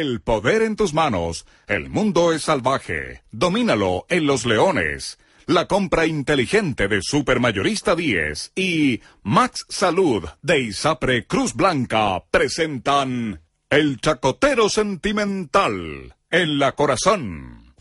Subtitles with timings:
[0.00, 1.44] El poder en tus manos.
[1.66, 3.22] El mundo es salvaje.
[3.32, 5.18] Domínalo en los leones.
[5.44, 14.00] La compra inteligente de Supermayorista 10 y Max Salud de Isapre Cruz Blanca presentan El
[14.00, 17.74] Chacotero Sentimental en la Corazón.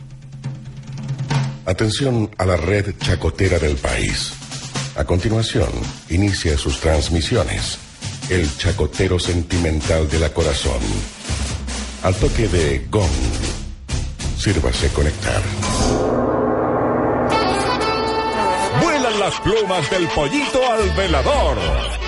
[1.65, 4.34] Atención a la red chacotera del país.
[4.98, 5.70] A continuación,
[6.09, 7.79] inicia sus transmisiones.
[8.29, 10.81] El Chacotero Sentimental de la Corazón
[12.03, 13.09] al toque de gong,
[14.38, 15.41] sírvase conectar.
[18.82, 21.57] Vuelan las plumas del pollito al velador.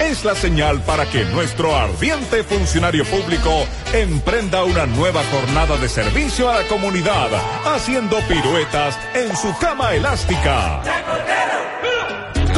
[0.01, 6.49] Es la señal para que nuestro ardiente funcionario público emprenda una nueva jornada de servicio
[6.49, 7.29] a la comunidad,
[7.65, 10.81] haciendo piruetas en su cama elástica.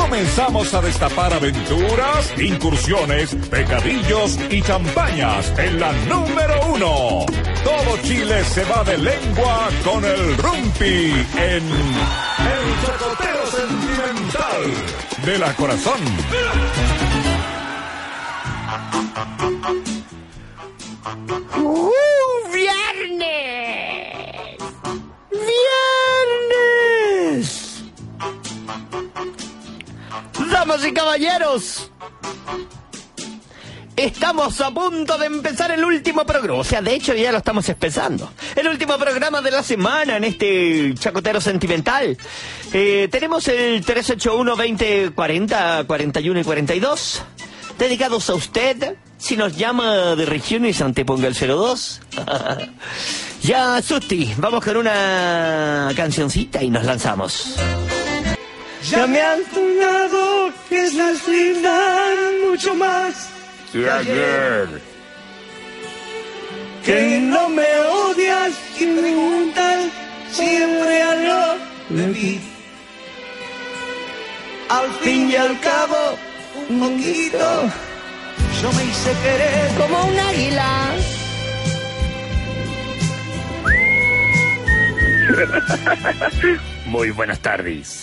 [0.04, 7.26] Comenzamos a destapar aventuras, incursiones, pecadillos y champañas en la número uno.
[7.64, 14.74] Todo Chile se va de lengua con el rumpi en El Chacotero Sentimental
[15.26, 16.02] de la Corazón.
[21.06, 21.43] ¡Uh,
[31.04, 31.92] caballeros,
[33.94, 36.60] estamos a punto de empezar el último programa.
[36.60, 38.32] O sea, de hecho ya lo estamos empezando.
[38.56, 42.18] El último programa de la semana en este chacotero sentimental.
[42.72, 47.22] Eh, tenemos el 381-2040, 41 y 42.
[47.78, 48.96] Dedicados a usted.
[49.18, 52.00] Si nos llama de regiones, anteponga el 02.
[53.42, 57.58] ya, Susti, vamos con una cancioncita y nos lanzamos.
[58.90, 63.30] Ya me han sonado que es las lindas mucho más
[63.72, 64.68] que ayer.
[66.86, 69.86] Que no me odias y preguntas
[70.32, 72.42] siempre a lo de mí.
[74.70, 76.18] Al fin y al cabo,
[76.70, 77.72] un poquito,
[78.62, 80.96] yo me hice querer como un águila.
[86.86, 88.03] Muy buenas tardes.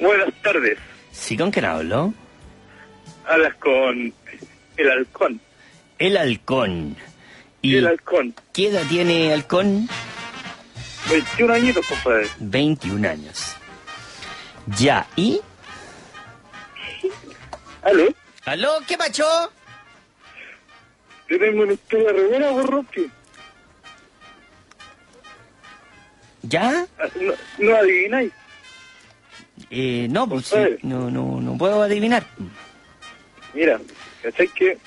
[0.00, 0.78] Buenas tardes.
[1.12, 2.12] ¿Sí con quién hablo?
[3.26, 4.12] Hablas con
[4.76, 5.40] el halcón.
[5.98, 6.96] El halcón.
[7.62, 8.34] ¿Y El halcón.
[8.52, 9.88] qué edad tiene halcón?
[11.10, 12.28] 21 añitos, compadre.
[12.38, 13.56] 21 años.
[14.78, 15.40] Ya, ¿y?
[17.82, 18.04] ¿Aló?
[18.44, 18.70] ¿Aló?
[18.86, 19.24] ¿Qué pacho?
[21.28, 22.50] Tenemos una historia re buena.
[26.42, 26.86] ¿Ya?
[26.98, 28.32] Ah, No, no adivináis.
[29.70, 32.24] Eh, no, pues sí, no, no, no puedo adivinar.
[33.52, 33.80] Mira,
[34.22, 34.78] ¿cachai que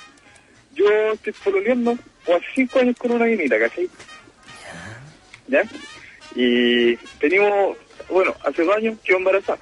[0.74, 1.98] yo estoy pololeando
[2.28, 3.90] o hace 5 años con una minita, ¿cachai?
[5.48, 5.64] ¿Ya?
[6.36, 7.76] Y tenemos,
[8.10, 9.60] bueno, hace dos años quedó embarazada.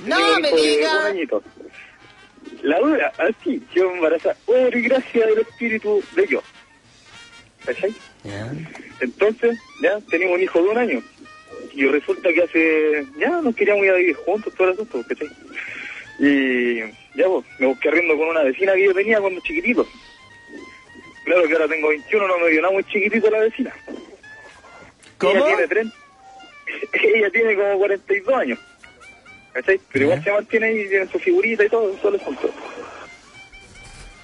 [0.00, 1.00] ¡No me diga!
[1.00, 1.42] un añito.
[2.62, 4.36] La dura, así, quedó embarazada.
[4.44, 6.44] Por gracia del espíritu de Dios.
[7.64, 7.94] ¿Cachai?
[8.22, 8.52] Ya.
[9.00, 11.02] Entonces, ya teníamos un hijo de un año.
[11.76, 13.06] Y resulta que hace.
[13.18, 15.28] Ya nos queríamos ir a vivir juntos, todo el asunto, ¿cachai?
[16.18, 16.80] Y
[17.14, 19.86] ya, pues, me busqué arriendo con una vecina que yo tenía cuando chiquitito.
[21.24, 23.74] Claro que ahora tengo 21, no me dio nada muy chiquitito la vecina.
[25.18, 25.34] ¿Cómo?
[25.34, 25.96] Ella tiene 30.
[27.14, 28.58] Ella tiene como 42 años.
[29.52, 29.80] ¿Cachai?
[29.92, 32.50] Pero igual se mantiene ahí, tiene su figurita y todo, solo juntos.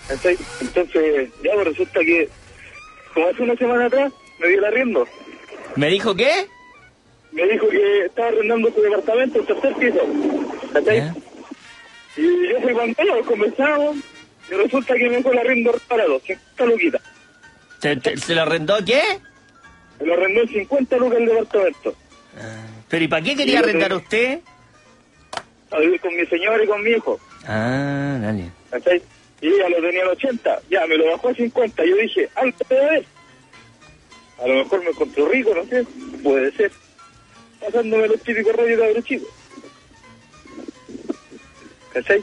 [0.09, 0.39] ¿Cachai?
[0.61, 2.29] Entonces, ya, pues resulta que,
[3.13, 5.07] como hace una semana atrás, me dio el arriendo.
[5.77, 6.47] ¿Me dijo qué?
[7.33, 10.01] Me dijo que estaba arrendando su departamento, el tercer piso.
[10.73, 11.13] ¿Cachai?
[12.17, 13.97] Y yo fui con ella, conversamos,
[14.51, 17.03] y resulta que me dejó el arriendo para 250 luquitas.
[17.81, 19.01] ¿Se, te- se lo arrendó qué?
[20.01, 21.95] Me lo arrendó en 50 lucas el departamento.
[22.89, 24.41] ¿Pero y para qué quería arrendar te- usted?
[25.71, 27.19] A vivir con mi señora y con mi hijo.
[27.47, 28.51] Ah, dale.
[28.71, 29.03] ¿Cachai?
[29.41, 31.85] Y ella lo tenía en 80, ya me lo bajó a 50.
[31.85, 33.05] Yo dije, algo debe.
[34.39, 35.85] A lo mejor me encontró rico, no sé,
[36.23, 36.71] puede ser.
[37.65, 39.27] Pasándome los típicos rollos de cabro chico.
[41.93, 42.23] ¿Cachai?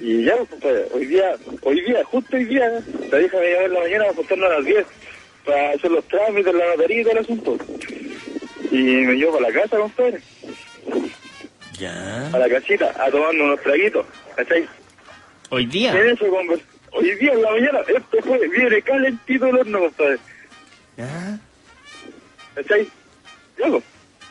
[0.00, 3.66] Y ya, pues, compadre, hoy día, hoy día, justo hoy día, la vieja me llamó
[3.66, 4.86] en la mañana para acostarnos a las 10.
[5.44, 7.58] para hacer los trámites, la batería y todo el asunto.
[8.70, 10.20] Y me llevo para la casa, compadre,
[11.78, 12.26] Ya.
[12.28, 14.04] a la casita, a tomarnos unos traguitos,
[14.36, 14.66] ¿cachai?
[15.50, 15.92] Hoy día.
[15.92, 16.26] En eso,
[16.92, 20.18] hoy día en la mañana, esto fue, viene calentito el horno, compadre,
[20.98, 21.38] Ya.
[22.56, 22.88] ¿cachai?
[23.58, 23.84] Ya, pues,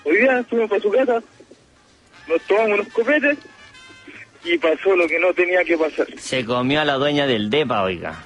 [0.07, 1.21] hoy día fuimos para su casa,
[2.27, 3.37] nos tomamos unos copetes
[4.43, 6.07] y pasó lo que no tenía que pasar.
[6.17, 8.23] Se comió a la dueña del DEPA, oiga.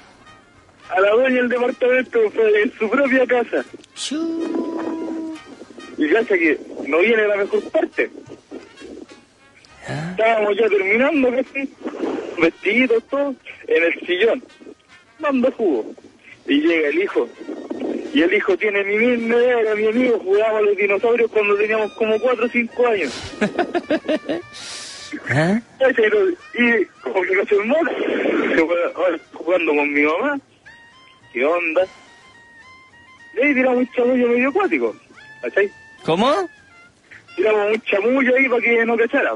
[0.89, 3.65] A la dueña del departamento, compadre, en su propia casa.
[3.95, 5.35] Chu.
[5.97, 8.11] Y gracias que no viene la mejor parte.
[10.11, 11.73] Estábamos ya terminando, casi,
[12.39, 13.35] vestiditos todos,
[13.67, 14.43] en el sillón,
[15.19, 15.93] dando jugo.
[16.47, 17.29] Y llega el hijo.
[18.13, 21.55] Y el hijo tiene mi misma edad, era mi amigo, jugábamos a los dinosaurios cuando
[21.57, 23.33] teníamos como 4 o 5 años.
[25.29, 25.59] ¿Ah?
[26.53, 27.55] Y como que no se
[29.33, 30.39] jugando con mi mamá.
[31.33, 31.81] ¿Qué onda?
[33.35, 34.95] Y ahí tiramos un chamullo medio acuático,
[35.41, 35.69] ¿cachai?
[36.03, 36.33] ¿Cómo?
[37.35, 39.31] Tiramos un chamullo ahí para que no cachara.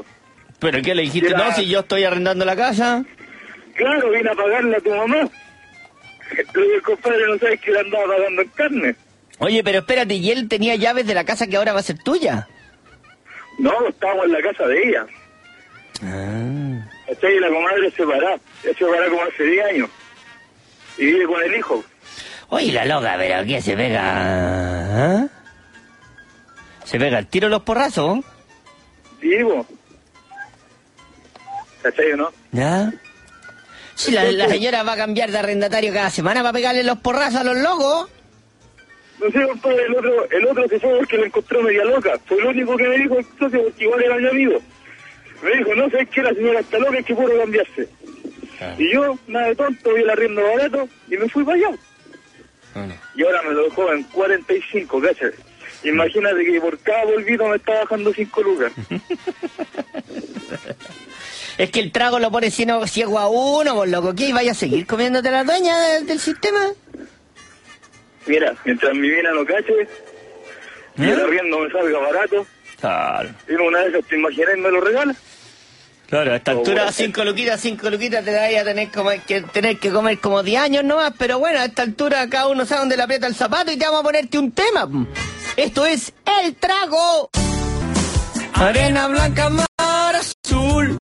[0.58, 1.30] ¿Pero qué le dijiste?
[1.30, 3.04] Era- No, si yo estoy arrendando la casa.
[3.74, 5.28] Claro, vine a pagarle a tu mamá.
[6.30, 8.96] Que el compadre no sabe que le andaba pagando en carne.
[9.38, 11.98] Oye, pero espérate, ¿y él tenía llaves de la casa que ahora va a ser
[12.02, 12.48] tuya?
[13.58, 15.06] No, estábamos en la casa de ella.
[16.02, 16.56] Ah.
[17.08, 18.38] Y la comadre se separada.
[18.62, 19.90] Se separó como hace 10 años.
[20.98, 21.84] Y vive con el hijo.
[22.48, 24.02] Oye, la loca, pero ¿qué se pega?
[24.04, 25.26] ¿Ah?
[26.84, 28.20] ¿Se pega el tiro los porrazos?
[29.20, 29.66] Vivo.
[31.82, 32.32] ¿Cachai o no?
[32.52, 32.92] ¿Ya?
[33.96, 37.40] Si la, la señora va a cambiar de arrendatario cada semana para pegarle los porrazos
[37.40, 38.08] a los locos.
[39.18, 42.18] No sé, compadre, el otro, el otro se fue porque lo encontró media loca.
[42.26, 44.60] Fue lo único que me dijo el socio, porque igual era mi amigo.
[45.42, 47.88] Me dijo, no sé qué, la señora está loca, es que puedo cambiarse.
[48.78, 51.70] Y yo, nada de tonto, vi el arriendo barato y me fui para allá.
[53.14, 55.30] Y ahora me lo dejó en 45, ¿cachai?
[55.84, 58.72] Imagínate que por cada volvito me está bajando 5 lucas.
[61.58, 64.14] Es que el trago lo pone ciego, ciego a uno, vos loco.
[64.14, 64.28] ¿Qué?
[64.28, 66.60] ¿Y vaya a seguir comiéndote la dueña del, del sistema?
[68.26, 69.72] Mira, mientras mi vida no cache
[70.98, 71.22] y el ¿Eh?
[71.22, 72.46] arriendo me salga barato,
[72.80, 73.30] Claro.
[73.48, 75.14] y una de esas te imaginas y me lo regala.
[76.08, 76.92] Claro, a esta Oh, altura, bueno.
[76.92, 80.60] cinco luquitas, cinco luquitas, te vaya a tener como- que, tener que comer como 10
[80.60, 83.72] años nomás, pero bueno, a esta altura cada uno sabe dónde le aprieta el zapato
[83.72, 84.88] y te vamos a ponerte un tema.
[85.56, 86.12] Esto es
[86.42, 87.30] El Trago.
[88.54, 89.50] Arena blanca,
[90.14, 90.98] azul.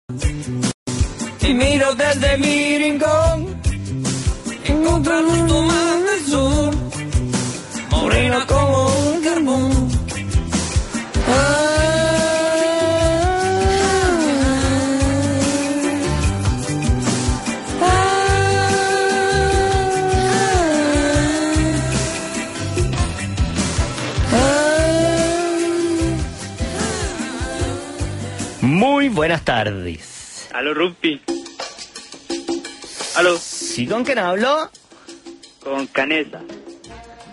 [1.40, 3.60] Y miro desde mi rincón.
[4.64, 5.38] Encontrar los
[29.02, 30.48] Muy buenas tardes.
[30.54, 31.20] Aló, Rumpi.
[33.16, 34.70] Aló, ¿Sí con quién hablo?
[35.58, 36.40] con Canesa.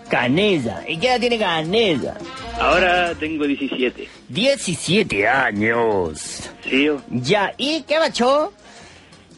[0.08, 0.82] Canella.
[0.88, 2.16] ¿Y qué edad tiene Canella?
[2.58, 4.08] Ahora tengo 17.
[4.30, 6.50] 17 años.
[6.68, 7.00] Sí, yo.
[7.08, 8.52] Ya, ¿y qué macho?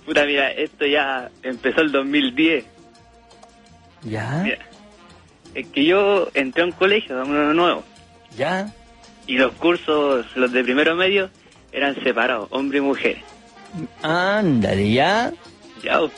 [0.06, 2.64] Puta, mira, esto ya empezó el 2010.
[4.04, 4.58] Ya, Mira,
[5.54, 7.84] es que yo entré a un colegio, a uno nuevo,
[8.34, 8.72] ya.
[9.26, 11.28] y los cursos, los de primero medio,
[11.72, 13.16] eran separados, hombre y mujer.
[14.02, 15.32] Ándale, ya.
[15.82, 16.10] Ya, bo.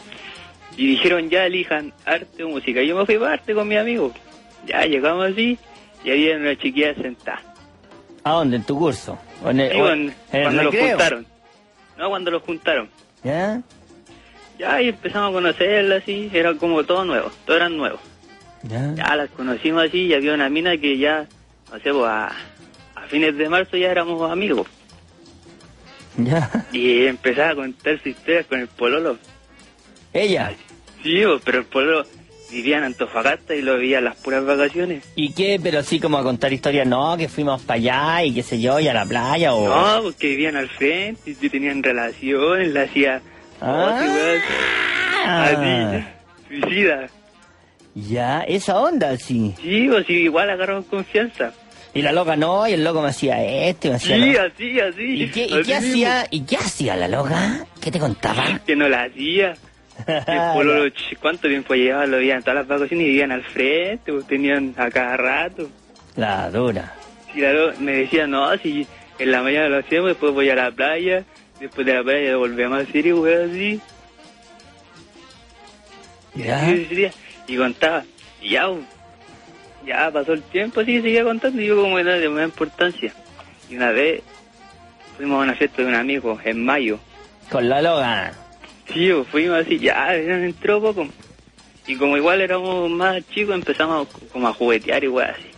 [0.76, 2.82] y dijeron ya elijan arte o música.
[2.82, 4.12] Yo me fui para arte con mi amigo.
[4.66, 5.58] Ya llegamos así,
[6.04, 7.42] y había una chiquilla sentada.
[8.24, 8.56] ¿A dónde?
[8.56, 9.18] ¿En tu curso?
[9.44, 11.26] ¿O en el, Sí, o cuando, en el cuando los juntaron.
[11.98, 12.88] No, cuando los juntaron.
[13.22, 13.60] ¿Ya?
[14.58, 18.00] Ya, y empezamos a conocerla así, era como todo nuevo, todo eran nuevos.
[18.62, 18.94] ¿Ya?
[18.94, 21.26] Ya las conocimos así y había una mina que ya,
[21.70, 24.66] no sé, pues a, a fines de marzo ya éramos amigos.
[26.24, 26.66] ¿Ya?
[26.72, 29.18] Y empezaba a contar sus historias con el pololo.
[30.12, 30.52] ¿Ella?
[31.02, 32.06] Sí, pero el pololo
[32.50, 35.04] vivía en Antofagasta y lo veía las puras vacaciones.
[35.16, 35.58] ¿Y qué?
[35.62, 38.78] Pero así como a contar historias, no, que fuimos para allá y qué sé yo,
[38.78, 39.68] y a la playa o...
[39.68, 43.20] No, porque vivían al frente y tenían relaciones, la hacía...
[43.60, 44.00] Ah.
[45.26, 46.04] Así,
[46.48, 47.08] suicida.
[47.94, 49.54] Ya, esa onda, sí.
[49.60, 51.52] Sí, pues sí, igual agarraron confianza.
[51.94, 54.16] Y la loca no, y el loco me hacía esto y me hacía...
[54.16, 55.22] Sí, lo- así, así.
[55.22, 55.88] ¿Y qué, y así qué mismo.
[55.92, 56.26] hacía?
[56.30, 57.66] ¿Y qué hacía la loca?
[57.80, 58.60] ¿Qué te contaba?
[58.66, 59.54] Que no la hacía.
[60.54, 62.06] Pololo, ¿Cuánto tiempo llevaba?
[62.06, 65.68] Lo veían todas las vacaciones y vivían al frente, pues tenían a cada rato.
[66.16, 66.94] La dura.
[67.32, 68.86] Y claro, me decía, no, si
[69.20, 71.22] en la mañana lo hacemos, después voy a la playa,
[71.60, 73.80] después de la playa volvemos a hacer y weón así.
[76.34, 76.74] Y Ya.
[77.46, 78.02] Y contaba,
[78.42, 78.80] ya, pues,
[79.86, 83.12] ya pasó el tiempo, así seguía contando y yo como era de más importancia.
[83.70, 84.22] Y una vez
[85.16, 86.98] fuimos a una fiesta de un amigo en mayo.
[87.50, 88.32] Con la loga.
[88.92, 91.06] Sí, pues, fuimos así, ya entró poco.
[91.86, 95.50] Y como igual éramos más chicos, empezamos como a juguetear igual así.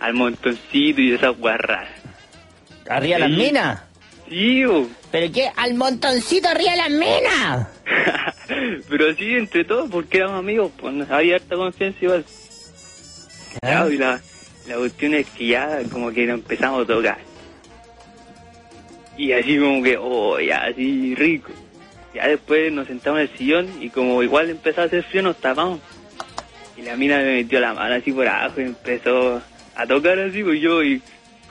[0.00, 1.88] Al montoncito y esas guarras.
[2.88, 3.36] ¿Arriba las Sí.
[3.36, 3.80] minas?
[4.28, 4.86] Sí, pues.
[5.12, 5.50] ¿Pero qué?
[5.56, 7.68] ¡Al montoncito arriba las minas!
[8.88, 12.24] Pero sí, entre todos, porque éramos amigos, pues nos había harta confianza igual.
[13.60, 14.20] Y la,
[14.66, 17.18] la cuestión es que ya como que nos empezamos a tocar.
[19.16, 21.50] Y así como que, oh, ya, así rico.
[22.14, 25.36] Ya después nos sentamos en el sillón y como igual empezó a hacer frío nos
[25.36, 25.80] tapamos.
[26.76, 29.42] Y la mina me metió la mano así por abajo y empezó
[29.74, 31.00] a tocar así, pues yo y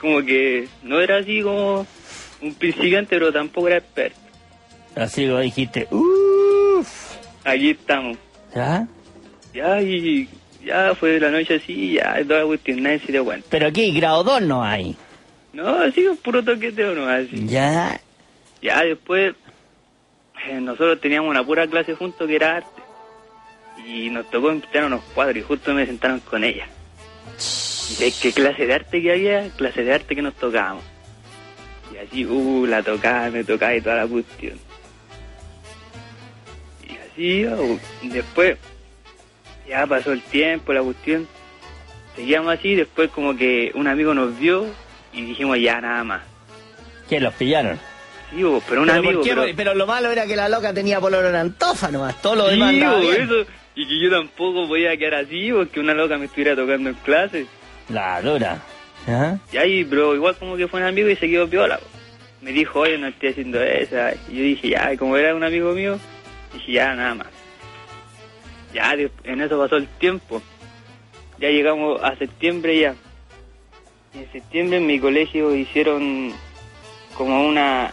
[0.00, 1.86] como que no era así como
[2.40, 4.18] un principiante, pero tampoco era experto.
[4.96, 7.16] Así como dijiste, uff.
[7.44, 8.18] Aquí estamos.
[8.54, 8.86] ¿Ya?
[9.54, 10.28] Ya, y
[10.64, 13.46] ya fue la noche así, ya, toda la cuestión, nadie se dio cuenta.
[13.50, 14.96] Pero aquí, grado 2 no hay.
[15.52, 17.46] No, así un puro toqueteo no así.
[17.46, 18.00] Ya.
[18.62, 19.34] Ya después,
[20.48, 22.82] eh, nosotros teníamos una pura clase juntos que era arte.
[23.86, 26.68] Y nos tocó empezar unos cuadros y justo me sentaron con ella.
[27.36, 30.84] Y sé qué clase de arte que había, clase de arte que nos tocábamos.
[31.92, 34.58] Y así, uh, la tocaba, me tocaba y toda la cuestión.
[36.88, 38.56] Y así, uh, después,
[39.72, 41.26] ya pasó el tiempo, la cuestión.
[42.16, 44.66] Seguíamos así, después como que un amigo nos vio
[45.12, 46.22] y dijimos ya nada más.
[47.08, 47.78] ¿Qué, los pillaron?
[48.30, 48.36] Sí,
[48.68, 49.22] pero un pero, amigo...
[49.24, 52.20] pero- Pero lo malo era que la loca tenía pololo en antofa nomás.
[52.22, 53.22] Todo lo Sí, demás andaba bo, bien.
[53.22, 53.34] eso.
[53.74, 57.46] Y que yo tampoco podía quedar así porque una loca me estuviera tocando en clase.
[57.88, 58.58] La dura.
[59.06, 59.38] ¿Ya?
[59.52, 61.76] Y ahí, pero igual como que fue un amigo y se quedó piola.
[61.78, 61.86] bo.
[62.42, 64.12] Me dijo, oye, no estoy haciendo esa.
[64.30, 65.98] Y yo dije, ya, y como era un amigo mío,
[66.52, 67.26] dije, ya, nada más.
[68.72, 70.42] Ya, en eso pasó el tiempo.
[71.38, 72.94] Ya llegamos a septiembre ya.
[74.14, 76.32] Y en septiembre en mi colegio hicieron
[77.16, 77.92] como una,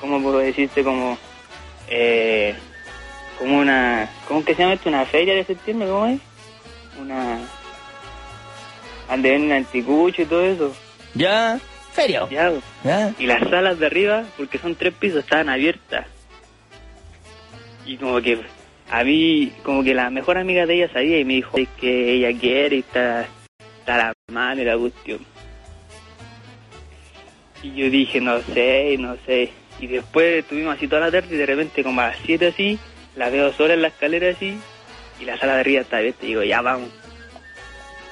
[0.00, 0.82] ¿cómo puedo decirte?
[0.84, 1.18] Como,
[1.88, 2.54] eh,
[3.38, 4.88] como una, ¿cómo que se llama esto?
[4.88, 5.88] ¿Una feria de septiembre?
[5.88, 6.20] ¿Cómo es?
[7.00, 7.40] Una,
[9.08, 10.74] donde venden anticucho y todo eso.
[11.14, 11.58] ¿Ya?
[11.92, 12.28] ¿Ferio?
[12.30, 12.52] Ya,
[12.84, 13.12] ¿Ya?
[13.18, 16.06] y las salas de arriba, porque son tres pisos, estaban abiertas.
[17.84, 18.40] Y como que
[18.90, 22.14] a mí, como que la mejor amiga de ella sabía y me dijo "Es que
[22.14, 23.26] ella quiere y está,
[23.78, 25.20] está la mano y la cuestión.
[27.62, 29.52] Y yo dije, no sé, no sé.
[29.78, 32.78] Y después estuvimos así toda la tarde y de repente como a las 7 así,
[33.16, 34.58] la veo sola en la escalera así
[35.20, 36.90] y la sala de arriba está abierta y digo, ya vamos.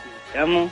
[0.04, 0.70] Y entramos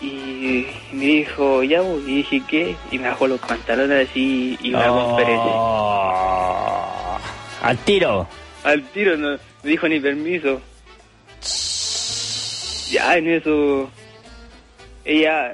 [0.00, 2.76] y me dijo, ya, pues, y dije, ¿qué?
[2.90, 5.52] Y me bajó los pantalones así y una conferencia.
[5.52, 7.18] Oh.
[7.62, 8.26] Al tiro.
[8.64, 9.30] Al tiro, no
[9.62, 10.60] me dijo ni permiso.
[12.90, 13.88] Ya, en eso,
[15.04, 15.52] ella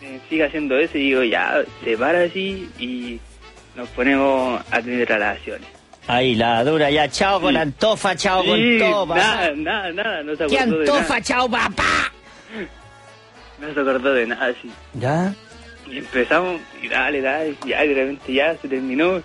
[0.00, 3.20] eh, sigue haciendo eso y digo, ya, se para así y
[3.76, 5.68] nos ponemos a tener relaciones.
[6.06, 6.90] Ahí, la dura.
[6.90, 7.60] Ya, chao con Sí.
[7.60, 9.20] antofa, chao Sí, con todo, papá.
[9.20, 11.20] nada, nada, nada, no se ¿Qué acordó de antofa, nada.
[11.22, 12.12] chao, papá?
[13.60, 14.70] No se acordó de nada, así.
[14.94, 15.34] ¿Ya?
[15.88, 19.22] Y empezamos, y dale, dale, ya de repente ya se terminó.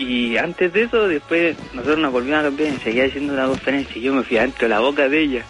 [0.00, 3.98] Y antes de eso, después nosotros nos volvimos a cambiar y seguía haciendo una conferencia
[3.98, 5.44] y yo me fui adentro de la boca de ella.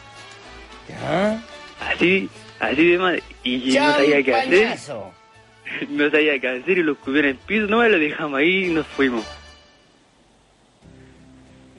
[0.89, 1.43] ¿Ya?
[1.89, 2.29] Así,
[2.59, 3.23] así de mal.
[3.45, 4.79] Y yo no sabía qué hacer,
[5.89, 8.71] no sabía qué hacer y lo escupieron en el piso, no lo dejamos ahí y
[8.71, 9.25] nos fuimos.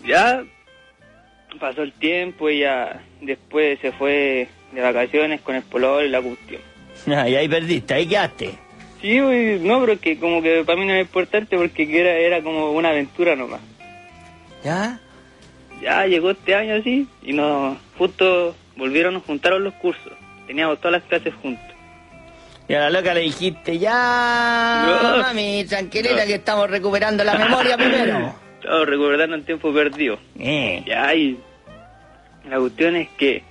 [0.06, 0.42] Ya
[1.60, 6.62] pasó el tiempo, ella después se fue de vacaciones con el pololo y la cuestión.
[7.08, 8.51] Ah, y ahí perdiste, ahí quedaste.
[9.01, 12.12] Sí, no, pero es que como que para mí no era importante porque que era,
[12.13, 13.62] era como una aventura nomás.
[14.63, 15.00] ¿Ya?
[15.81, 20.13] Ya llegó este año así y nos justo volvieron, nos juntaron los cursos.
[20.46, 21.65] Teníamos todas las clases juntos.
[22.67, 25.17] Y a la loca le dijiste, ya, No.
[25.24, 26.25] mami, tranquilita No.
[26.27, 28.36] que estamos recuperando la memoria primero.
[28.62, 30.20] Estaba recordando el tiempo perdido.
[30.38, 31.39] Eh, Ya, y
[32.48, 33.41] la cuestión es que,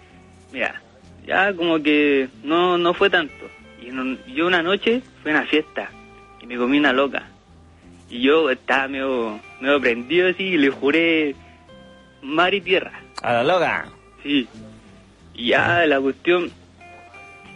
[0.53, 0.81] mira,
[1.27, 3.35] ya como que no, no fue tanto.
[3.83, 5.91] Y en un- yo una noche fui a una fiesta
[6.41, 7.25] y me comí una loca.
[8.09, 11.35] Y yo estaba medio, medio prendido así y le juré
[12.23, 12.93] mar y tierra.
[13.23, 13.87] a la loca.
[14.23, 14.49] Sí.
[15.35, 16.51] Y ya la cuestión,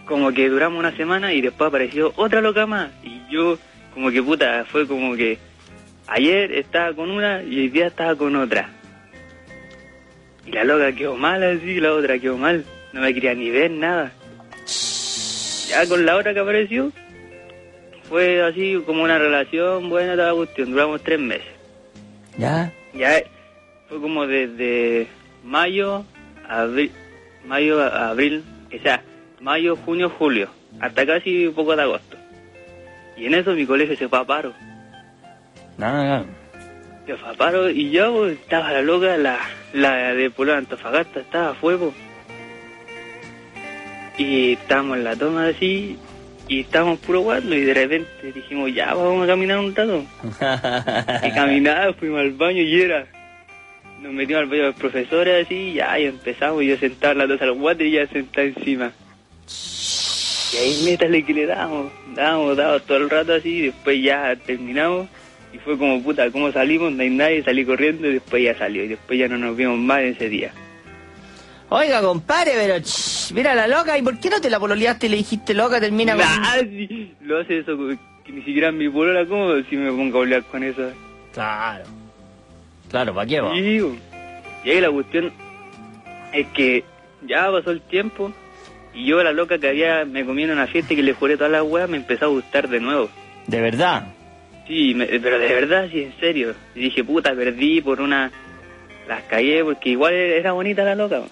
[0.07, 2.91] como que duramos una semana y después apareció otra loca más.
[3.03, 3.59] Y yo,
[3.95, 5.39] como que puta, fue como que
[6.07, 8.69] ayer estaba con una y hoy día estaba con otra.
[10.47, 12.65] Y la loca quedó mal así, la otra quedó mal.
[12.93, 14.13] No me quería ni ver nada.
[15.69, 16.93] Ya con la otra que apareció,
[18.09, 20.71] fue así como una relación buena toda cuestión.
[20.71, 21.47] Duramos tres meses.
[22.37, 22.73] ¿Ya?
[22.93, 23.23] Ya
[23.89, 25.09] fue como desde
[25.43, 26.05] mayo,
[26.49, 26.91] abril,
[27.47, 28.45] mayo, abril,
[28.75, 29.03] o sea,
[29.41, 30.49] mayo, junio, julio,
[30.81, 32.17] hasta casi un poco de agosto.
[33.17, 34.53] Y en eso mi colegio se fue a paro.
[35.79, 36.25] Nada.
[37.07, 39.39] Se fue a paro y yo pues, estaba la loca, la,
[39.73, 41.93] la de Pueblo Antofagasta estaba a fuego.
[44.17, 45.99] Y estábamos en la toma así,
[46.47, 50.05] y estábamos puro guardo y de repente dijimos, ya vamos a caminar un rato.
[51.23, 53.07] Y caminaba, fuimos al baño y era.
[54.03, 57.19] Nos metimos al baño de los profesores así, ya, y empezamos, y yo sentado en
[57.19, 58.93] la taza del water y ella sentada encima.
[60.53, 64.37] Y ahí métale que le damos, damos, damos todo el rato así, y después ya
[64.37, 65.09] terminamos,
[65.53, 66.93] y fue como puta, ¿cómo salimos?
[66.93, 69.79] No hay nadie, salí corriendo y después ya salió, y después ya no nos vimos
[69.79, 70.53] más ese día.
[71.71, 72.75] Oiga, compadre, pero
[73.33, 75.81] mira la loca, ¿y por qué no te la pololeaste y le dijiste loca?
[75.81, 76.25] Termina con...
[76.25, 77.77] Nah, sí, lo hace eso,
[78.25, 80.91] que ni siquiera en mi polola, ¿cómo si me pongo a hablar con eso?
[81.33, 81.85] Claro.
[82.91, 83.53] Claro, ¿para qué va?
[83.55, 83.81] Sí,
[84.65, 85.33] y ahí la cuestión
[86.33, 86.85] es que
[87.27, 88.33] ya pasó el tiempo
[88.95, 91.37] y yo la loca que había me comí en una fiesta y que le juré
[91.37, 93.09] todas las weas me empezó a gustar de nuevo.
[93.47, 94.07] De verdad.
[94.67, 96.55] Sí, me- pero de verdad, sí, en serio.
[96.75, 98.31] Y dije, puta, perdí por una...
[99.09, 101.23] Las callé porque igual era bonita la loca.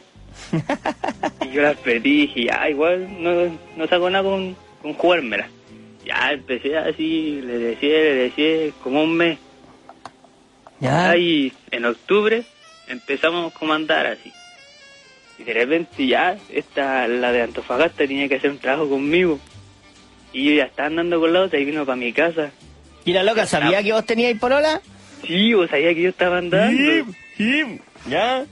[1.43, 5.49] y yo las perdí y dije, ya, igual no, no saco nada con, con jugármela.
[6.05, 9.39] Ya empecé así, le decía, le decía, como un mes.
[10.81, 11.11] Ya.
[11.11, 12.45] Ahí en octubre
[12.89, 14.33] empezamos a andar así.
[15.39, 19.39] Y de repente ya, esta, la de Antofagasta tenía que hacer un trabajo conmigo.
[20.33, 22.51] Y yo ya estaba andando con la otra y vino para mi casa.
[23.05, 24.81] ¿Y la loca sabía que vos teníais polola?
[25.27, 27.13] Sí, vos sabía que yo estaba andando.
[28.09, 28.45] ¿Ya?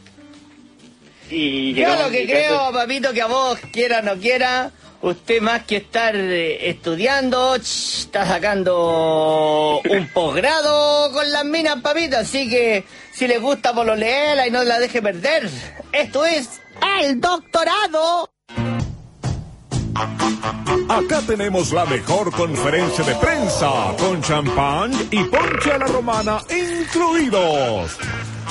[1.30, 4.72] Y Yo lo que creo, papito, que a vos, quiera o no quiera,
[5.02, 12.18] usted más que estar eh, estudiando, ch, está sacando un posgrado con las minas, papito.
[12.18, 15.48] Así que si les gusta pololeela y no la deje perder,
[15.92, 16.60] esto es
[17.00, 18.30] el doctorado.
[20.88, 27.96] Acá tenemos la mejor conferencia de prensa, con champán y ponche a la romana incluidos.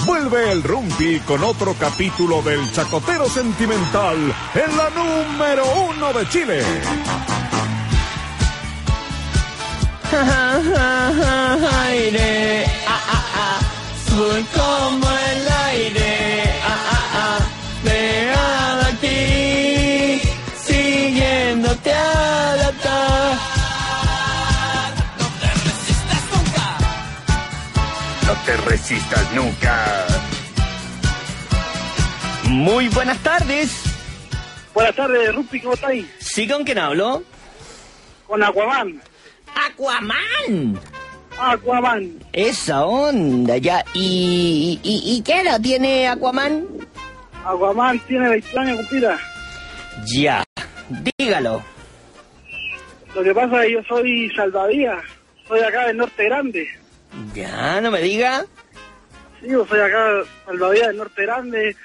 [0.05, 4.17] Vuelve el Rumpi con otro capítulo del Chacotero Sentimental
[4.55, 6.63] en la número uno de Chile.
[11.85, 13.59] aire, ah, ah, ah,
[28.49, 30.07] te resistas nunca.
[32.45, 33.83] Muy buenas tardes.
[34.73, 36.07] Buenas tardes, Rupi, ¿cómo estáis?
[36.17, 37.23] ¿Sí con quién hablo?
[38.25, 38.99] Con Aquaman.
[39.53, 40.79] Aquaman.
[41.39, 42.19] Aquaman.
[42.33, 43.85] Esa onda, ya.
[43.93, 46.65] ¿Y, y, y qué edad tiene Aquaman?
[47.45, 49.19] Aquaman tiene 20 años, compita.
[50.15, 50.43] Ya,
[51.19, 51.61] dígalo.
[53.13, 55.03] Lo que pasa es que yo soy salvavidas.
[55.47, 56.78] Soy acá del Norte Grande.
[57.33, 58.45] Ya, no me diga.
[59.41, 60.05] Sí, yo soy acá
[60.45, 61.75] salvavidas del Norte Grande.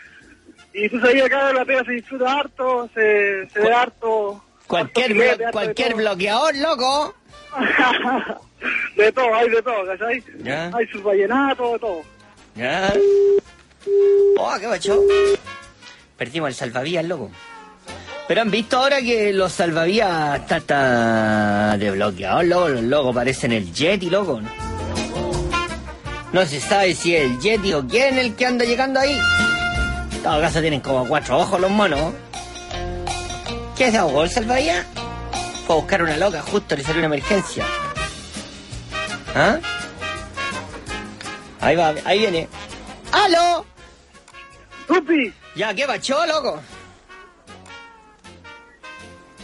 [0.72, 4.42] Y tú sabes, acá la pega se disfruta harto, se, se ve harto.
[4.66, 7.14] Cualquier, harto filete, blo- harto cualquier de bloqueador, loco.
[8.96, 10.24] de todo, hay de todo, ¿cachai?
[10.42, 10.70] Ya.
[10.74, 12.02] Hay sus vallenatos, de todo.
[12.56, 12.92] Ya.
[14.38, 15.00] Oh, qué macho.
[16.16, 17.30] Perdimos el salvavidas, loco.
[18.26, 22.68] Pero han visto ahora que los salvavidas está, está desbloqueados, loco.
[22.70, 24.40] Los locos parecen el Yeti, loco.
[24.40, 24.48] ¿no?
[26.34, 29.16] No se sabe si es el Yeti o quién es el que anda llegando ahí.
[30.10, 32.12] En todo caso tienen como cuatro ojos los monos.
[33.78, 34.84] ¿Qué se ahogó el salvavidas?
[35.64, 37.64] Fue a buscar una loca, justo le salió una emergencia.
[39.32, 39.60] ¿Ah?
[41.60, 42.48] Ahí va, ahí viene.
[43.12, 43.64] ¡Aló!
[44.88, 45.32] ¡Rupi!
[45.54, 46.60] Ya, ¿qué bachó, loco?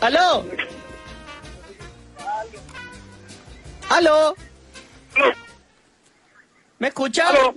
[0.01, 0.45] ¿Aló?
[3.91, 4.35] ¿Aló?
[6.81, 7.29] ¿Me escucha?
[7.29, 7.55] ¿Aló?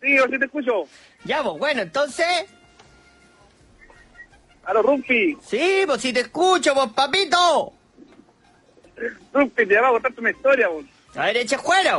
[0.00, 0.84] Sí, yo sí te escucho.
[1.24, 2.46] Ya, pues bueno, entonces...
[4.64, 5.36] ¡Aló, Rumpi!
[5.44, 7.72] Sí, pues si te escucho, pues papito.
[9.32, 10.84] Rumpi, te voy a contarte una historia, vos.
[11.16, 11.98] A ver, eche fuera.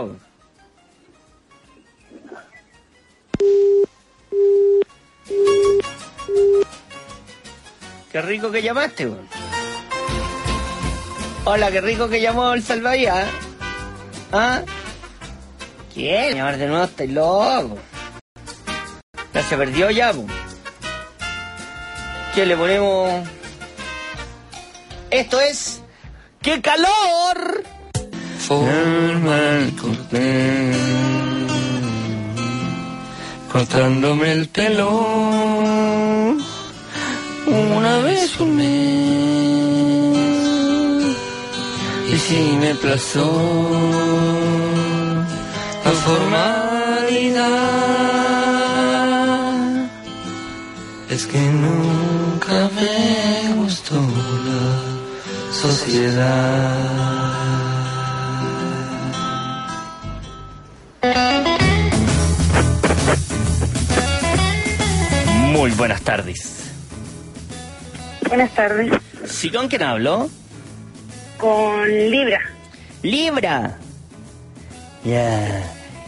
[8.10, 9.28] Qué rico que llamaste, weón.
[11.44, 13.28] Hola, qué rico que llamó el salvavidas.
[14.32, 14.64] ¿Ah?
[15.94, 16.36] ¿Quién?
[16.36, 17.78] Llamar de nuevo, estáis loco.
[19.34, 20.26] Ya se perdió ya, po.
[22.34, 23.28] ¿Qué le ponemos?
[25.12, 25.82] Esto es...
[26.42, 27.64] ¡Qué calor!
[28.40, 29.38] Forma
[33.54, 34.90] cortándome el pelo.
[37.46, 38.68] una vez un mes.
[42.12, 44.53] Y si me plazó
[45.86, 47.52] la formalidad,
[51.10, 57.04] es que nunca me gustó la sociedad.
[65.52, 66.72] Muy buenas tardes.
[68.28, 68.92] Buenas tardes.
[69.26, 70.30] ¿Sí con quién hablo?
[71.38, 72.40] Con Libra,
[73.02, 73.78] Libra.
[75.04, 75.64] Ya.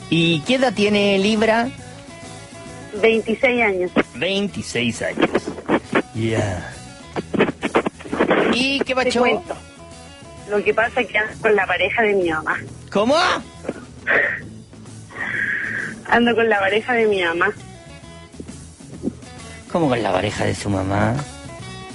[0.09, 1.69] ¿Y qué edad tiene Libra?
[3.01, 3.91] 26 años.
[4.15, 5.29] 26 años.
[6.13, 6.73] Ya.
[8.53, 9.19] ¿Y qué pacho?
[9.19, 9.55] cuento.
[10.49, 12.57] Lo que pasa es que ando con la pareja de mi mamá.
[12.91, 13.15] ¿Cómo?
[16.07, 17.51] Ando con la pareja de mi mamá.
[19.71, 21.15] ¿Cómo con la pareja de su mamá?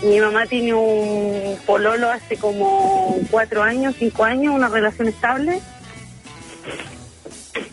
[0.03, 5.61] Mi mamá tiene un pololo hace como cuatro años, cinco años, una relación estable.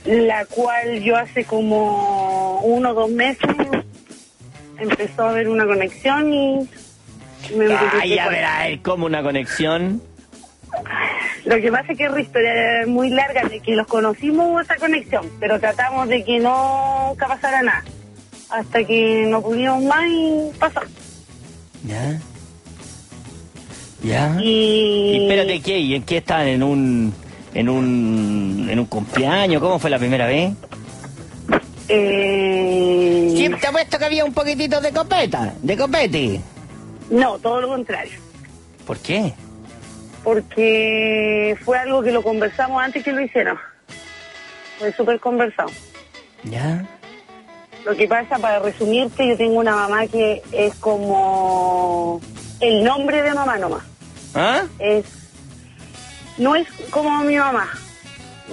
[0.07, 3.49] La cual yo hace como uno o dos meses
[4.79, 6.69] empezó a haber una conexión y
[7.55, 10.01] me empecé Ay, a ver, a ver, ¿cómo una conexión?
[11.45, 12.53] Lo que pasa es que es una historia
[12.87, 17.27] muy larga de que los conocimos hubo esa conexión, pero tratamos de que no nunca
[17.27, 17.83] pasara nada.
[18.49, 20.81] Hasta que no pudimos más y pasó.
[21.85, 22.19] ¿Ya?
[24.03, 24.37] ¿Ya?
[24.41, 25.79] Y, Y espérate, ¿qué?
[25.79, 26.47] ¿Y en qué están?
[26.47, 27.13] ¿En un,
[27.53, 29.61] en un, en un cumpleaños?
[29.61, 30.51] ¿Cómo fue la primera vez?
[31.89, 36.41] eh, Sí, te apuesto que había un poquitito de copeta, de copete.
[37.09, 38.19] No, todo lo contrario.
[38.85, 39.33] ¿Por qué?
[40.23, 43.57] Porque fue algo que lo conversamos antes que lo hicieron.
[44.79, 45.69] Fue súper conversado.
[46.43, 46.85] ¿Ya?
[47.85, 52.19] Lo que pasa, para resumirte, yo tengo una mamá que es como
[52.59, 53.83] el nombre de mamá nomás.
[54.35, 54.63] ¿Ah?
[54.77, 55.05] es
[56.37, 57.67] no es como mi mamá.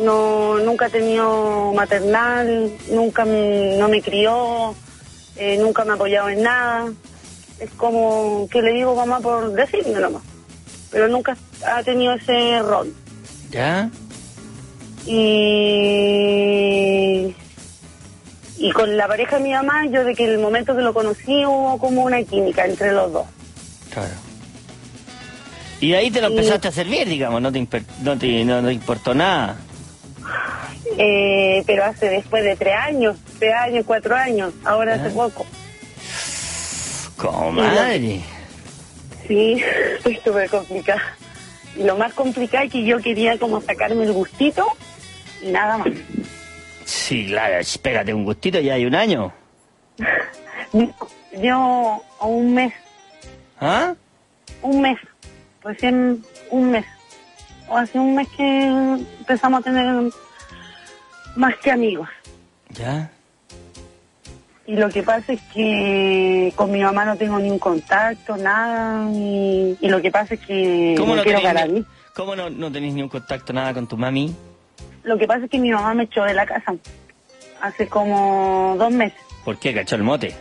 [0.02, 4.74] No nunca ha tenido maternal nunca m- no me crió
[5.36, 6.92] eh, nunca me ha apoyado en nada.
[7.60, 10.22] Es como que le digo mamá por decirme nomás.
[10.90, 12.92] Pero nunca ha tenido ese rol.
[13.50, 13.90] ¿Ya?
[15.06, 17.34] y
[18.56, 21.44] y con la pareja de mi mamá yo de que el momento que lo conocí
[21.44, 23.26] hubo como una química entre los dos.
[23.92, 24.14] Claro.
[25.80, 27.66] Y de ahí te lo Y- empezaste a servir, digamos, no te,
[28.02, 29.56] no te, no, importó nada.
[30.98, 35.44] Eh, pero hace después de tres años, tres años, cuatro años, ahora hace poco.
[37.16, 38.20] Como madre.
[39.26, 39.62] Sí,
[39.96, 41.02] estoy súper complicada.
[41.76, 44.66] Y lo más complicado es que yo quería como sacarme el gustito
[45.42, 45.88] y nada más.
[46.84, 49.32] Sí, claro, ch, pégate un gustito, ya hay un año.
[51.40, 52.72] Yo un mes,
[53.60, 53.94] ¿Ah?
[54.62, 54.98] un mes,
[55.64, 56.84] recién un mes.
[57.68, 60.12] O hace un mes que empezamos a tener
[61.36, 62.08] más que amigos.
[62.70, 63.10] ¿Ya?
[64.66, 69.10] Y lo que pasa es que con mi mamá no tengo ni un contacto, nada.
[69.12, 71.68] Y, y lo que pasa es que ¿Cómo no quiero ganar
[72.14, 74.34] ¿cómo no, no tenés ni un contacto nada con tu mami?
[75.02, 76.74] Lo que pasa es que mi mamá me echó de la casa
[77.60, 79.18] hace como dos meses.
[79.44, 80.34] ¿Por qué cachó el mote?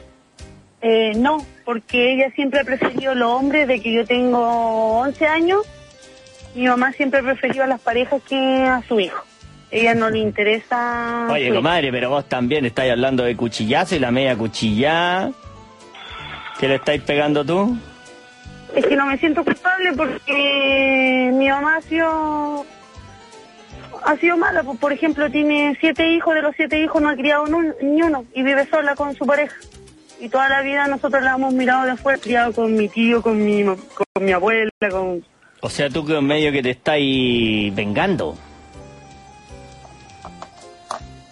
[0.86, 5.62] Eh, no, porque ella siempre ha preferido los hombres de que yo tengo 11 años.
[6.56, 9.24] Mi mamá siempre ha preferido a las parejas que a su hijo.
[9.72, 11.28] Ella no le interesa.
[11.32, 15.32] Oye, comadre, pero vos también estáis hablando de cuchillazo y la media cuchillá.
[16.60, 17.78] ¿Qué le estáis pegando tú?
[18.76, 22.66] Es que no me siento culpable porque mi mamá ha sido
[24.06, 24.64] ha sido mala.
[24.64, 27.46] Por ejemplo, tiene siete hijos, de los siete hijos no ha criado
[27.82, 29.56] ni uno y vive sola con su pareja.
[30.20, 33.44] Y toda la vida nosotros la hemos mirado de afuera, criado con mi tío, con
[33.44, 35.24] mi, con mi abuela, con...
[35.62, 38.36] O sea, tú que en medio que te estáis vengando.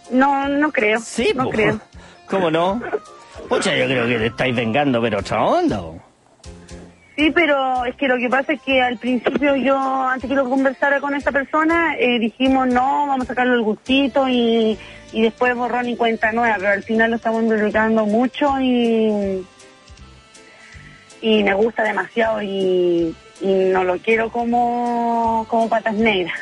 [0.09, 0.99] No, no creo.
[0.99, 1.49] Sí, no po.
[1.51, 1.79] creo.
[2.27, 2.81] ¿Cómo no?
[3.49, 5.81] Pucha, yo creo que te estáis vengando, pero otra onda.
[7.15, 10.49] Sí, pero es que lo que pasa es que al principio yo, antes que lo
[10.49, 14.77] conversara con esa persona, eh, dijimos no, vamos a sacarle el gustito y,
[15.11, 19.45] y después borrón y cuenta nueva, pero al final lo estamos involucrando mucho y,
[21.21, 26.39] y me gusta demasiado y, y no lo quiero como, como patas negras.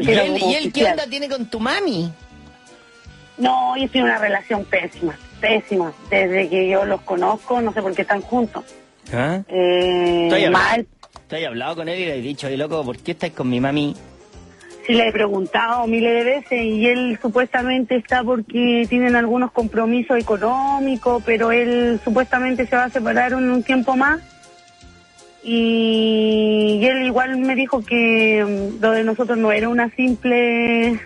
[0.00, 2.12] ¿Y él, como ¿Y él qué onda tiene con tu mami?
[3.38, 5.92] No, yo estoy en una relación pésima, pésima.
[6.10, 8.64] Desde que yo los conozco, no sé por qué están juntos.
[9.12, 9.42] ¿Ah?
[9.48, 10.86] Eh, ¿Tú has mal,
[11.28, 13.48] tú has hablado con él y le has dicho, oye, loco, ¿por qué estáis con
[13.48, 13.96] mi mami?
[14.86, 20.18] Sí, le he preguntado miles de veces y él supuestamente está porque tienen algunos compromisos
[20.18, 24.20] económicos, pero él supuestamente se va a separar en un tiempo más.
[25.42, 31.00] Y, y él igual me dijo que mm, lo de nosotros no era una simple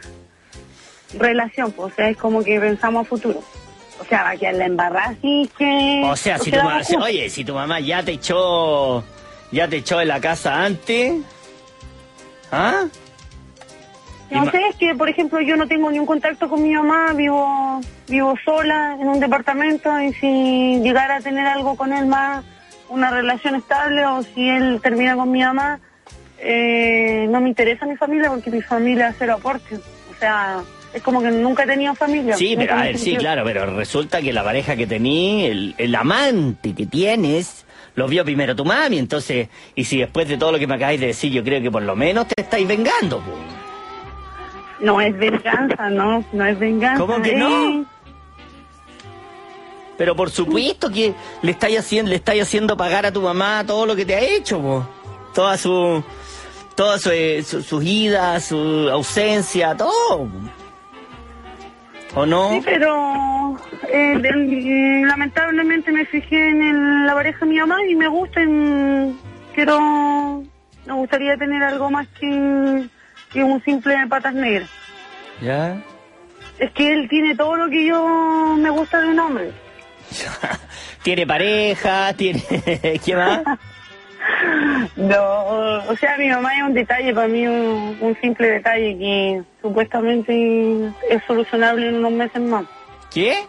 [1.19, 3.43] relación, pues, o sea, es como que pensamos a futuro.
[4.01, 6.03] O sea, quedar la que...
[6.05, 7.05] O sea, si tu quedamos mamá, juntos.
[7.05, 9.05] oye, si tu mamá ya te echó,
[9.53, 11.23] ya te echó de la casa antes,
[12.51, 12.85] ¿ah?
[14.31, 17.13] No sé, es que por ejemplo yo no tengo ni un contacto con mi mamá,
[17.13, 22.45] vivo vivo sola en un departamento y si llegara a tener algo con él más,
[22.89, 25.79] una relación estable o si él termina con mi mamá,
[26.39, 29.77] eh, no me interesa mi familia porque mi familia es cero aporte.
[29.77, 30.63] O sea,
[30.95, 32.37] es como que nunca he tenido familia.
[32.37, 35.95] Sí, pero a ver, sí, claro, pero resulta que la pareja que tení, el, el
[35.95, 40.59] amante que tienes, lo vio primero tu mami, entonces, y si después de todo lo
[40.59, 43.33] que me acabáis de decir, yo creo que por lo menos te estáis vengando, po.
[44.81, 47.01] No es venganza, no, no es venganza.
[47.01, 47.37] ¿Cómo que eh.
[47.37, 47.87] no?
[49.97, 53.87] Pero por supuesto que le estáis haciendo, le estáis haciendo pagar a tu mamá todo
[53.87, 54.89] lo que te ha hecho, po.
[55.33, 56.03] Toda su,
[56.75, 60.29] toda su, eh, su, sus idas, su ausencia, todo.
[62.15, 62.51] ¿O no?
[62.51, 67.95] Sí, pero eh, de- lamentablemente me fijé en el- la pareja de mi mamá y
[67.95, 68.41] me gusta.
[68.43, 69.19] y, mm,
[69.55, 70.43] quiero,
[70.87, 72.87] me gustaría tener algo más que,
[73.33, 74.71] que un simple patas negras.
[75.41, 75.77] ¿Ya?
[76.59, 79.51] Es que él tiene todo lo que yo me gusta de un hombre.
[81.03, 82.43] Tiene pareja, tiene...
[83.05, 83.41] ¿Qué más?
[84.97, 89.43] No, o sea, mi mamá es un detalle, para mí un, un simple detalle que
[89.61, 92.65] supuestamente es solucionable en unos meses más.
[93.13, 93.45] ¿Qué?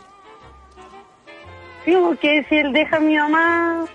[1.86, 3.86] Sí, porque si él deja a mi mamá,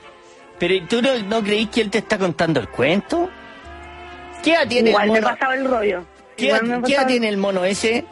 [0.58, 3.30] ¿Pero ¿y tú no, no creís que él te está contando el cuento?
[4.42, 5.34] ¿Qué edad tiene igual el me mono?
[5.34, 6.04] pasaba el rollo.
[6.36, 8.04] ¿Qué edad, me qué edad tiene el mono ese?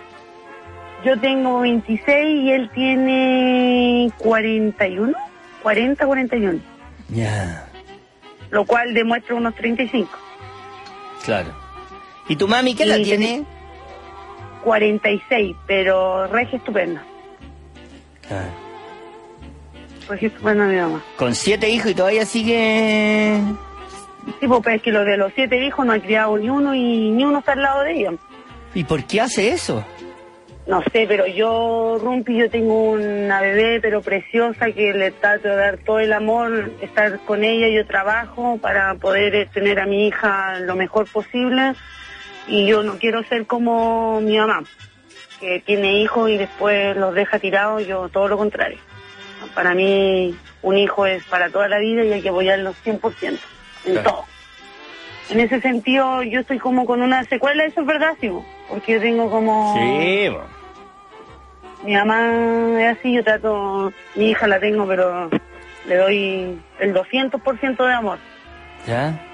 [1.04, 5.12] Yo tengo 26 y él tiene 41,
[5.62, 6.58] 40, 41,
[7.10, 7.67] Ya,
[8.50, 10.08] lo cual demuestra unos 35.
[11.24, 11.52] claro.
[12.28, 13.44] ¿Y tu mami qué edad Y tiene?
[14.62, 17.02] 46, pero regia estupenda.
[18.26, 18.50] Claro.
[20.08, 21.02] Regia estupenda mi mamá.
[21.16, 23.40] Con siete hijos y todavía sigue...
[24.40, 27.10] Sí, pues es que lo de los siete hijos no ha criado ni uno y
[27.10, 28.12] ni uno está al lado de ella.
[28.74, 29.82] ¿Y por qué hace eso?
[30.68, 35.56] No sé, pero yo, Rumpi, yo tengo una bebé, pero preciosa, que le trato de
[35.56, 40.06] dar todo el amor, estar con ella, yo trabajo para poder eh, tener a mi
[40.08, 41.72] hija lo mejor posible.
[42.48, 44.62] Y yo no quiero ser como mi mamá,
[45.40, 48.78] que tiene hijos y después los deja tirados, yo todo lo contrario.
[49.54, 53.38] Para mí, un hijo es para toda la vida y hay que apoyarlo 100%,
[53.86, 54.10] en Claro.
[54.10, 54.24] todo.
[55.30, 58.94] En ese sentido, yo estoy como con una secuela, eso es verdad, sí, bo, porque
[58.94, 59.74] yo tengo como...
[59.74, 60.30] Sí.
[61.84, 65.30] Mi mamá es así, yo trato, mi hija la tengo, pero
[65.86, 68.18] le doy el 200% de amor.
[68.86, 69.24] ¿Ya?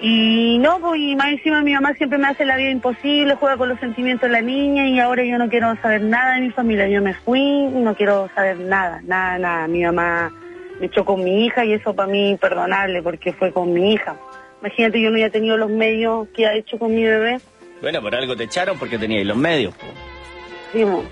[0.00, 3.56] Y no, pues, y más encima mi mamá siempre me hace la vida imposible, juega
[3.56, 6.50] con los sentimientos de la niña y ahora yo no quiero saber nada de mi
[6.50, 6.88] familia.
[6.88, 9.68] Yo me fui y no quiero saber nada, nada, nada.
[9.68, 10.32] Mi mamá
[10.78, 14.16] me echó con mi hija y eso para mí imperdonable porque fue con mi hija.
[14.60, 17.38] Imagínate, yo no había tenido los medios que ha hecho con mi bebé.
[17.80, 19.86] Bueno, por algo te echaron porque teníais los medios, po.
[20.72, 21.04] Sí, mo.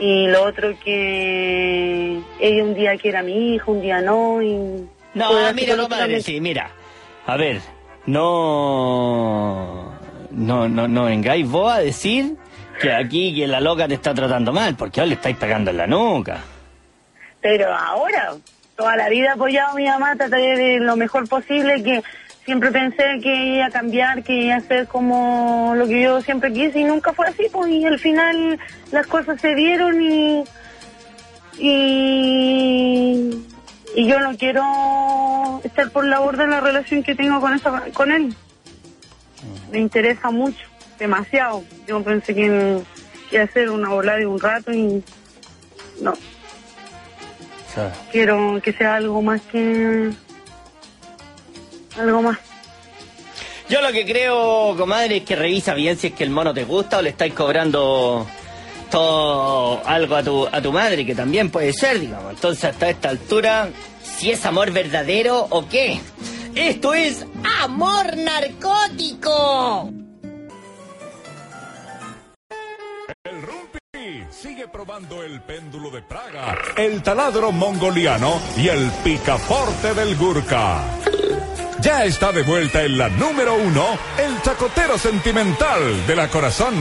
[0.00, 4.42] Y lo otro que ella un día quiera a mi hijo, un día no.
[4.42, 4.56] Y
[5.14, 6.70] No, Juega mira, compadre, sí, mira.
[7.26, 7.60] A ver,
[8.06, 9.92] no...
[10.30, 12.36] No, no, no vengáis vos a decir
[12.80, 15.76] que aquí que la loca te está tratando mal, porque ahora le estáis pegando en
[15.78, 16.38] la nuca.
[17.40, 18.34] Pero ahora,
[18.76, 22.02] toda la vida he apoyado a mi mamá, trataré de lo mejor posible, que
[22.48, 26.50] siempre pensé que iba a cambiar, que iba a ser como lo que yo siempre
[26.50, 28.58] quise y nunca fue así, pues y al final
[28.90, 30.44] las cosas se dieron y
[31.58, 33.44] y,
[33.94, 37.82] y yo no quiero estar por la borda de la relación que tengo con esa,
[37.92, 38.34] con él.
[39.70, 40.64] Me interesa mucho,
[40.98, 41.64] demasiado.
[41.86, 42.80] Yo pensé que
[43.30, 45.04] iba a ser una bola de un rato y
[46.00, 46.14] no
[48.10, 50.12] quiero que sea algo más que
[51.98, 52.38] algo más
[53.68, 56.64] Yo lo que creo, comadre, es que revisa bien si es que el mono te
[56.64, 58.26] gusta o le estáis cobrando
[58.90, 62.32] todo algo a tu, a tu madre, que también puede ser, digamos.
[62.32, 63.68] Entonces, hasta esta altura,
[64.02, 66.00] si es amor verdadero o qué.
[66.54, 67.24] Esto es
[67.62, 69.90] amor narcótico.
[73.24, 80.16] El Rumpi sigue probando el péndulo de Praga, el taladro mongoliano y el picaporte del
[80.16, 80.82] Gurka.
[81.80, 83.86] Ya está de vuelta en la número uno,
[84.18, 86.74] el chacotero sentimental de la corazón.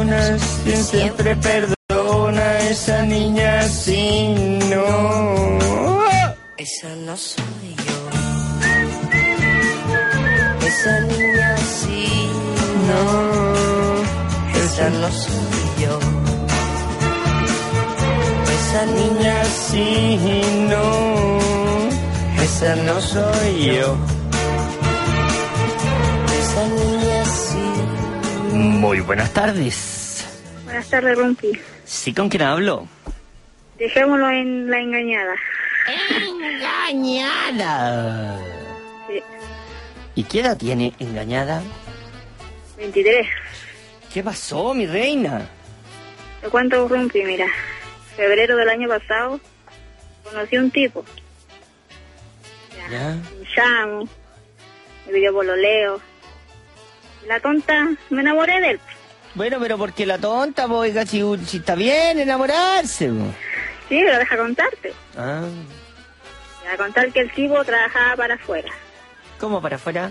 [0.00, 4.28] Una siempre perdona esa niña si
[4.68, 5.58] no.
[6.56, 7.98] Esa no soy yo.
[10.66, 12.30] Esa niña sí,
[12.88, 14.60] no.
[14.60, 16.17] Esa no soy yo.
[18.98, 21.38] Esa niña Sí, no.
[22.42, 23.96] Esa no soy yo.
[26.38, 28.54] esa niña sí.
[28.56, 30.26] Muy buenas tardes.
[30.64, 31.52] Buenas tardes, Rumpi.
[31.84, 32.88] ¿Sí con quién hablo?
[33.78, 35.34] Dejémoslo en la engañada.
[36.90, 38.36] Engañada.
[39.08, 39.22] Sí.
[40.16, 41.62] ¿Y qué edad tiene engañada?
[42.78, 43.26] 23.
[44.12, 45.48] ¿Qué pasó, mi reina?
[46.40, 47.46] Te cuento, Rumpi, mira.
[48.18, 49.38] Febrero del año pasado
[50.24, 51.04] conocí a un tipo.
[52.90, 53.10] ¿Ya?
[53.14, 54.08] Me llamo,
[55.06, 56.00] me pidió pololeo.
[57.28, 58.80] La tonta, me enamoré de él.
[59.36, 63.08] Bueno, pero porque la tonta, pues, si, si está bien enamorarse.
[63.88, 64.92] Sí, pero deja contarte.
[65.16, 65.44] Ah,
[66.62, 68.70] Te voy a contar que el tipo trabajaba para afuera.
[69.38, 70.10] ¿Cómo para afuera?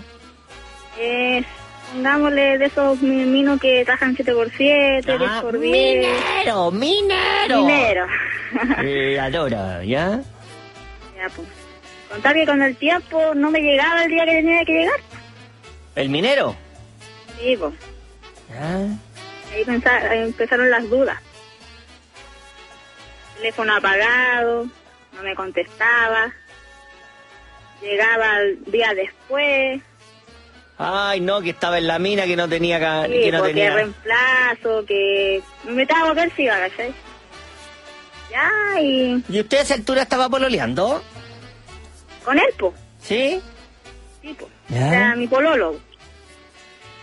[0.98, 1.44] Es,
[1.92, 5.58] pongámosle de esos mi- minos que trabajan 7x7, 10x10.
[5.58, 7.60] minero, minero.
[7.64, 8.06] Minero.
[8.82, 10.20] Eh, adora, ¿ya?
[11.16, 11.46] ya, pues.
[12.08, 15.00] Contar que con el tiempo no me llegaba el día que tenía que llegar.
[15.96, 16.56] ¿El minero?
[17.38, 17.74] Sí, pues.
[19.66, 21.18] Pensa- ahí empezaron las dudas.
[23.36, 24.66] Teléfono apagado,
[25.14, 26.32] no me contestaba.
[27.82, 29.80] Llegaba el día después,
[30.78, 33.04] Ay, no, que estaba en la mina, que no tenía...
[33.06, 33.74] sí, que no tenía...
[33.74, 36.94] reemplazo, que me estaba a si iba, ¿cachai?
[38.30, 41.02] Ya, y ¿Y usted a esa altura estaba pololeando?
[42.24, 43.40] con él, po, ¿Sí?
[44.20, 44.48] sí, po.
[44.68, 44.88] Ya.
[44.88, 45.80] Era mi pololo,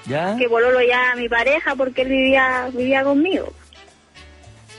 [0.05, 0.35] ¿Ya?
[0.37, 3.51] que pololo ya mi pareja porque él vivía, vivía conmigo.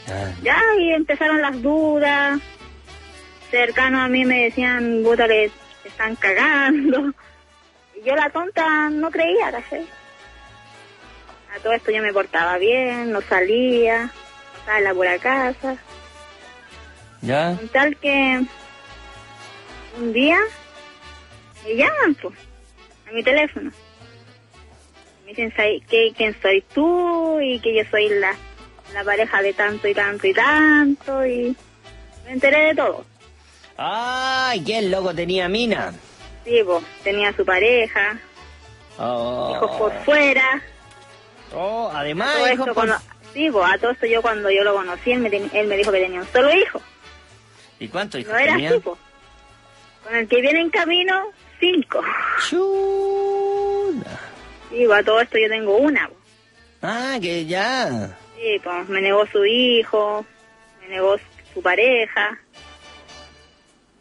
[0.07, 0.37] Ya.
[0.43, 2.39] Ya, y empezaron las dudas.
[3.51, 5.51] Cercanos a mí me decían, puta, le
[5.85, 7.13] están cagando.
[8.05, 9.87] Yo la tonta no creía, ¿cachai?
[11.55, 14.11] A todo esto yo me portaba bien, no salía,
[14.59, 15.77] estaba en la pura casa.
[17.23, 17.59] ¿Ya?
[17.73, 18.43] Tal que
[19.99, 20.39] un día
[21.65, 22.35] me llaman, pues,
[23.09, 23.71] a mi teléfono.
[25.25, 28.35] Me dicen "Soy- que quién soy tú y que yo soy la,
[28.95, 31.57] la pareja de tanto y tanto y tanto y
[32.27, 33.05] me enteré de todo.
[33.79, 35.93] Ay, qué loco tenía mina.
[36.47, 38.19] Sí, pues, tenía su pareja,
[38.99, 39.53] Oh.
[39.55, 40.63] hijos por fuera.
[41.53, 42.97] Oh, además, todo hijos esto por- cuando-
[43.35, 45.77] sí, pues, a todo esto yo cuando yo lo conocí, él me, ten- él me
[45.77, 46.81] dijo que tenía un solo hijo.
[47.81, 48.71] ¿Y cuántos hijos No era tenía?
[48.71, 48.99] así, pues.
[50.05, 51.27] Con el que viene en camino,
[51.61, 52.01] cinco.
[52.49, 54.19] Chula.
[54.71, 56.07] Sí, pues, a todo esto yo tengo una.
[56.09, 56.19] pues.
[56.83, 58.17] Ah, que ya.
[58.37, 60.25] Sí, pues me negó su hijo,
[60.83, 61.17] me negó
[61.53, 62.39] su pareja.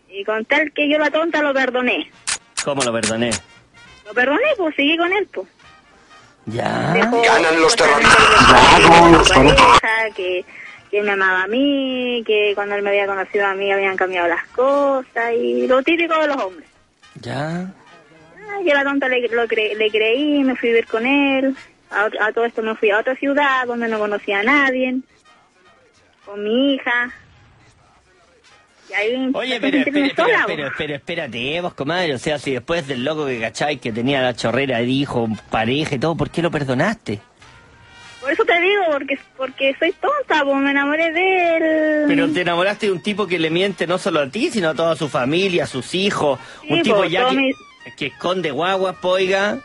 [0.10, 2.12] Y con tal que yo la tonta lo perdoné.
[2.65, 3.30] ¿Cómo lo perdoné?
[4.06, 5.47] Lo perdoné, pues seguí con él, pues.
[6.47, 6.91] Ya.
[6.93, 8.21] Dejó Ganan los terroristas.
[10.15, 10.43] que
[10.91, 14.28] que, me amaba a mí, que cuando él me había conocido a mí habían cambiado
[14.30, 16.67] las cosas y lo típico de los hombres.
[17.21, 17.65] Ya.
[18.49, 21.56] Ah, yo la tonta le, lo cre- le creí, me fui a vivir con él.
[21.91, 24.95] A, a todo esto me fui a otra ciudad donde no conocía a nadie.
[26.25, 27.12] Con mi hija.
[28.95, 32.13] Ahí Oye, pero, espera, espera, espera, espera, espérate, vos, comadre.
[32.13, 35.95] O sea, si después del loco que cacháis que tenía la chorrera de hijo, pareja
[35.95, 37.19] y todo, ¿por qué lo perdonaste?
[38.21, 42.03] Por eso te digo, porque porque soy tonta, pues me enamoré de él.
[42.07, 44.73] Pero te enamoraste de un tipo que le miente no solo a ti, sino a
[44.73, 46.39] toda su familia, a sus hijos.
[46.61, 47.51] Sí, un tipo po, ya que, mi-
[47.97, 49.59] que esconde guaguas, poiga.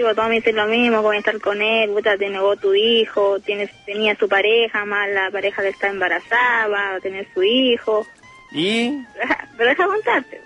[0.00, 3.38] Pues todos me dicen lo mismo, con estar con él, puta, te negó tu hijo,
[3.40, 8.06] tienes, tenía su pareja, más la pareja que está embarazada, va a tener su hijo.
[8.52, 8.98] ¿Y?
[9.56, 10.40] Pero deja contarte,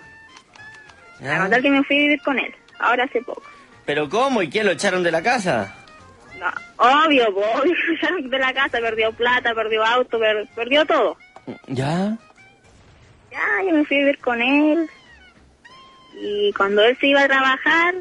[1.19, 1.39] a Ya.
[1.39, 3.41] contar que me fui a vivir con él, ahora hace poco.
[3.85, 4.41] ¿Pero cómo?
[4.41, 5.73] ¿Y quién lo echaron de la casa?
[6.39, 6.47] No,
[7.05, 11.17] obvio, obvio, salí de la casa, perdió plata, perdió auto, per- perdió todo.
[11.67, 12.17] ¿Ya?
[13.31, 14.89] Ya, yo me fui a vivir con él.
[16.19, 17.93] Y cuando él se iba a trabajar,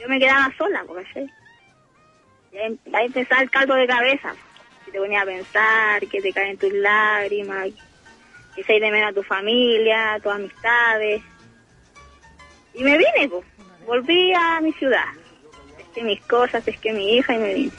[0.00, 1.26] yo me quedaba sola, porque
[2.52, 4.34] ya em- ahí empezaba el caldo de cabeza.
[4.84, 7.68] Si te ponía a pensar, que te caen tus lágrimas,
[8.54, 11.22] que se de menos a tu familia, a tus amistades.
[12.74, 13.44] Y me vine, pues.
[13.86, 15.06] Volví a mi ciudad.
[15.76, 17.72] Pesqué mis cosas, pesqué mi hija y me vine.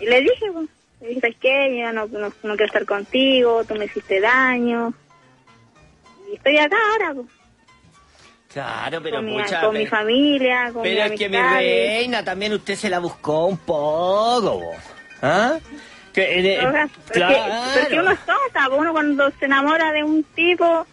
[0.00, 0.68] Y le dije, pues,
[1.00, 1.78] Le dije, ¿sabes qué?
[1.78, 4.94] Yo no, no, quiero estar contigo, tú me hiciste daño.
[6.30, 7.26] Y estoy acá ahora, po,
[8.52, 12.22] Claro, pero con, mi, pucha, con mi familia, con Pero mis es que mi reina
[12.24, 14.72] también usted se la buscó un poco, bo.
[15.22, 15.54] ¿ah?
[16.12, 17.36] Que, eh, porque, claro.
[17.80, 20.86] porque uno es tonta, uno cuando se enamora de un tipo,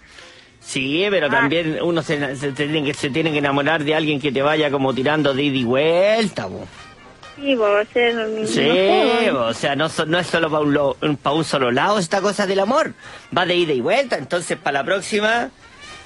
[0.61, 1.31] Sí, pero Ah.
[1.31, 4.69] también uno se, se tiene que, se tiene que enamorar de alguien que te vaya
[4.69, 6.65] como tirando de ida y vuelta, bo.
[7.35, 8.13] sí, por ser...
[8.15, 11.31] no Sí, sé, bo, o sea, no, so- no es solo para un, lo- pa'
[11.33, 12.93] un solo lado esta cosa del amor.
[13.35, 15.49] Va de ida y vuelta, entonces para la próxima...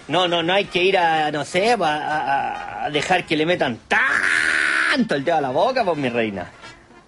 [0.08, 3.80] No, no, no hay que ir a, no sé, a, a- dejar que le metan
[3.88, 6.52] tanto el dedo a la boca, pues mi reina.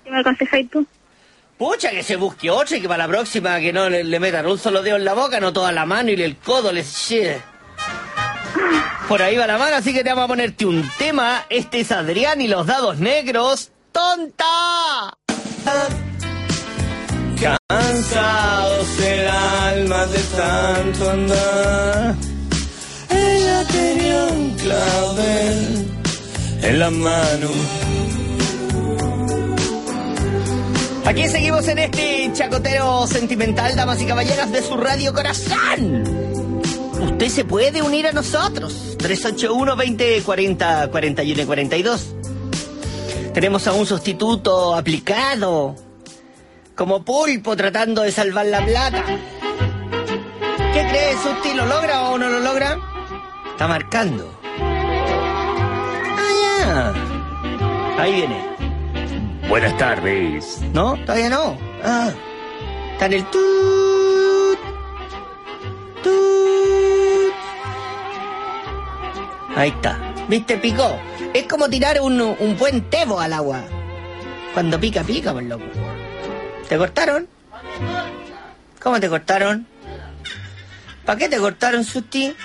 [0.04, 0.86] ¿Qué me aconsejáis tú?
[1.58, 4.46] Pucha, que se busque otro y que para la próxima que no le, le metan
[4.46, 6.88] un solo dedo en la boca, no toda la mano y el codo les...
[6.94, 7.38] shit.
[9.08, 11.46] Por ahí va la mano, así que te vamos a ponerte un tema.
[11.50, 13.72] Este es Adrián y los dados negros.
[13.92, 14.46] ¡Tonta!
[17.40, 22.16] Cansados el alma de tanto andar.
[26.64, 27.50] En la mano.
[31.06, 36.64] Aquí seguimos en este chacotero sentimental, damas y caballeras de su radio corazón.
[37.00, 38.96] Usted se puede unir a nosotros.
[38.98, 42.16] 381 20 40 41 y 42.
[43.36, 45.76] Tenemos a un sustituto aplicado.
[46.76, 49.04] Como pulpo tratando de salvar la plata.
[50.74, 51.54] ¿Qué crees, Susti?
[51.54, 52.80] ¿Lo logra o no lo logra?
[53.52, 54.35] Está marcando.
[57.98, 58.56] Ahí viene.
[59.48, 60.60] Buenas tardes.
[60.74, 60.98] ¿No?
[61.06, 61.58] Todavía no.
[61.84, 62.12] Ah.
[62.94, 64.60] Está en el tut.
[66.04, 67.34] Tut.
[69.56, 69.98] Ahí está.
[70.28, 70.58] ¿Viste?
[70.58, 71.00] Picó.
[71.34, 73.62] Es como tirar un, un buen tebo al agua.
[74.54, 75.66] Cuando pica, pica, por loco.
[76.68, 77.28] ¿Te cortaron?
[78.82, 79.68] ¿Cómo te cortaron?
[81.06, 82.36] ¿Para qué te cortaron, Susti?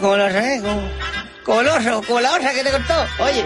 [0.00, 0.62] La otra vez,
[1.44, 2.94] como, como el oso, como la otra que te cortó.
[3.20, 3.44] Oye.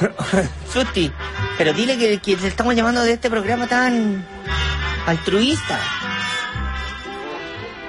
[0.72, 1.12] Susti,
[1.58, 4.26] pero dile que, que te estamos llamando de este programa tan
[5.06, 5.78] altruista.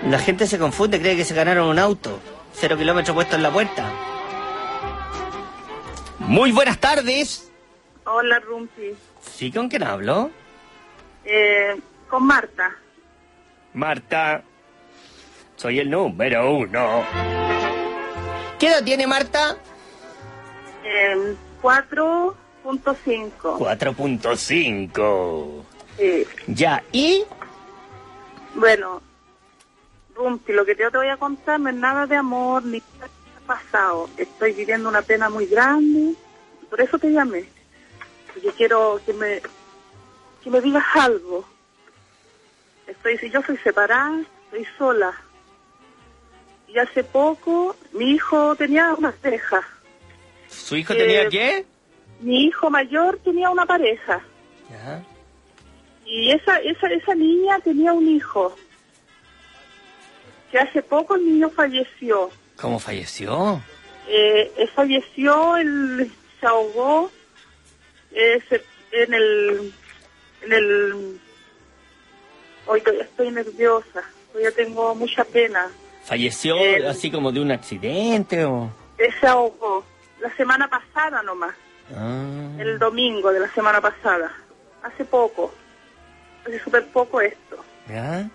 [0.09, 2.19] La gente se confunde, cree que se ganaron un auto.
[2.53, 3.91] Cero kilómetros puesto en la puerta.
[6.19, 7.51] Muy buenas tardes.
[8.05, 8.93] Hola, Rumpi.
[9.21, 10.29] ¿Sí con quién hablo?
[11.25, 12.75] Eh, con Marta.
[13.73, 14.43] Marta.
[15.55, 17.03] Soy el número uno.
[18.63, 19.57] ¿Qué edad tiene Marta?
[20.85, 22.33] Eh, 4.5.
[23.41, 25.63] 4.5.
[25.97, 26.25] Sí.
[26.47, 27.25] Ya, ¿y?
[28.55, 29.01] Bueno,
[30.15, 33.07] Rumpi, lo que yo te voy a contar no es nada de amor ni nada
[33.07, 34.09] que ha pasado.
[34.15, 36.15] Estoy viviendo una pena muy grande.
[36.69, 37.43] Por eso te llamé.
[38.33, 39.41] Porque quiero que me,
[40.41, 41.43] que me digas algo.
[42.87, 45.13] Estoy, si yo soy separada, estoy sola.
[46.73, 49.61] Y hace poco mi hijo tenía una pareja.
[50.49, 51.65] ¿Su hijo tenía Eh, qué?
[52.21, 54.21] Mi hijo mayor tenía una pareja.
[54.71, 55.03] Ya.
[56.05, 58.55] Y esa, esa, esa niña tenía un hijo.
[60.51, 62.29] Que hace poco el niño falleció.
[62.59, 63.61] ¿Cómo falleció?
[64.07, 67.11] Eh, él falleció, él se ahogó
[68.11, 69.73] eh, se- en el...
[70.43, 71.19] En el
[72.65, 75.69] hoy estoy nerviosa, todavía tengo mucha pena.
[76.03, 76.55] ¿Falleció
[76.87, 78.69] así como de un accidente o...?
[79.19, 79.83] Se ahogó
[80.21, 81.55] la semana pasada nomás,
[81.95, 84.31] Ah, el domingo de la semana pasada,
[84.81, 85.53] hace poco,
[86.45, 87.57] hace súper poco esto.
[87.89, 88.29] ¿Ya?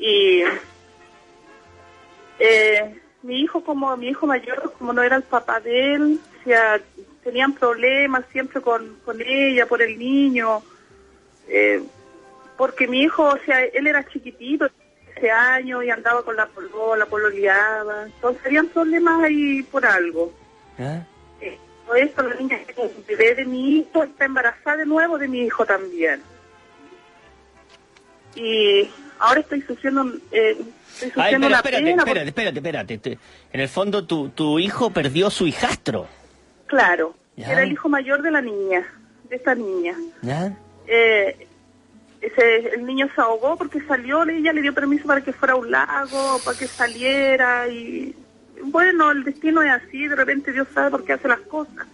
[0.00, 0.42] y
[2.38, 6.44] eh, mi hijo como mi hijo mayor como no era el papá de él o
[6.44, 6.80] sea,
[7.22, 10.62] tenían problemas siempre con, con ella por el niño
[11.48, 11.82] eh,
[12.56, 14.70] porque mi hijo o sea él era chiquitito
[15.20, 20.32] ese año y andaba con la polola pololeaba entonces habían problemas ahí por algo
[20.78, 21.06] ¿Ya?
[21.40, 25.28] eh, por eso la niña que bebé de mi hijo está embarazada de nuevo de
[25.28, 26.22] mi hijo también
[28.34, 30.56] y ahora estoy sufriendo eh,
[30.92, 32.98] estoy Ay, sufriendo pero una espérate, pena espérate, espérate, espérate.
[32.98, 33.18] Te-
[33.52, 36.06] En el fondo tu, tu hijo perdió su hijastro.
[36.66, 37.52] Claro, Ya.
[37.52, 38.86] era el hijo mayor de la niña,
[39.28, 39.94] de esta niña.
[40.22, 40.56] ¿Ya?
[40.86, 41.46] Eh,
[42.20, 45.56] ese, el niño se ahogó porque salió, ella le dio permiso para que fuera a
[45.56, 48.14] un lago, para que saliera y
[48.62, 51.86] bueno, el destino es así, de repente Dios sabe por qué hace las cosas.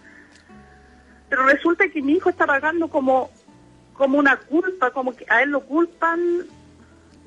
[1.29, 3.31] Pero resulta que mi hijo está pagando como,
[3.93, 6.19] como una culpa, como que a él lo culpan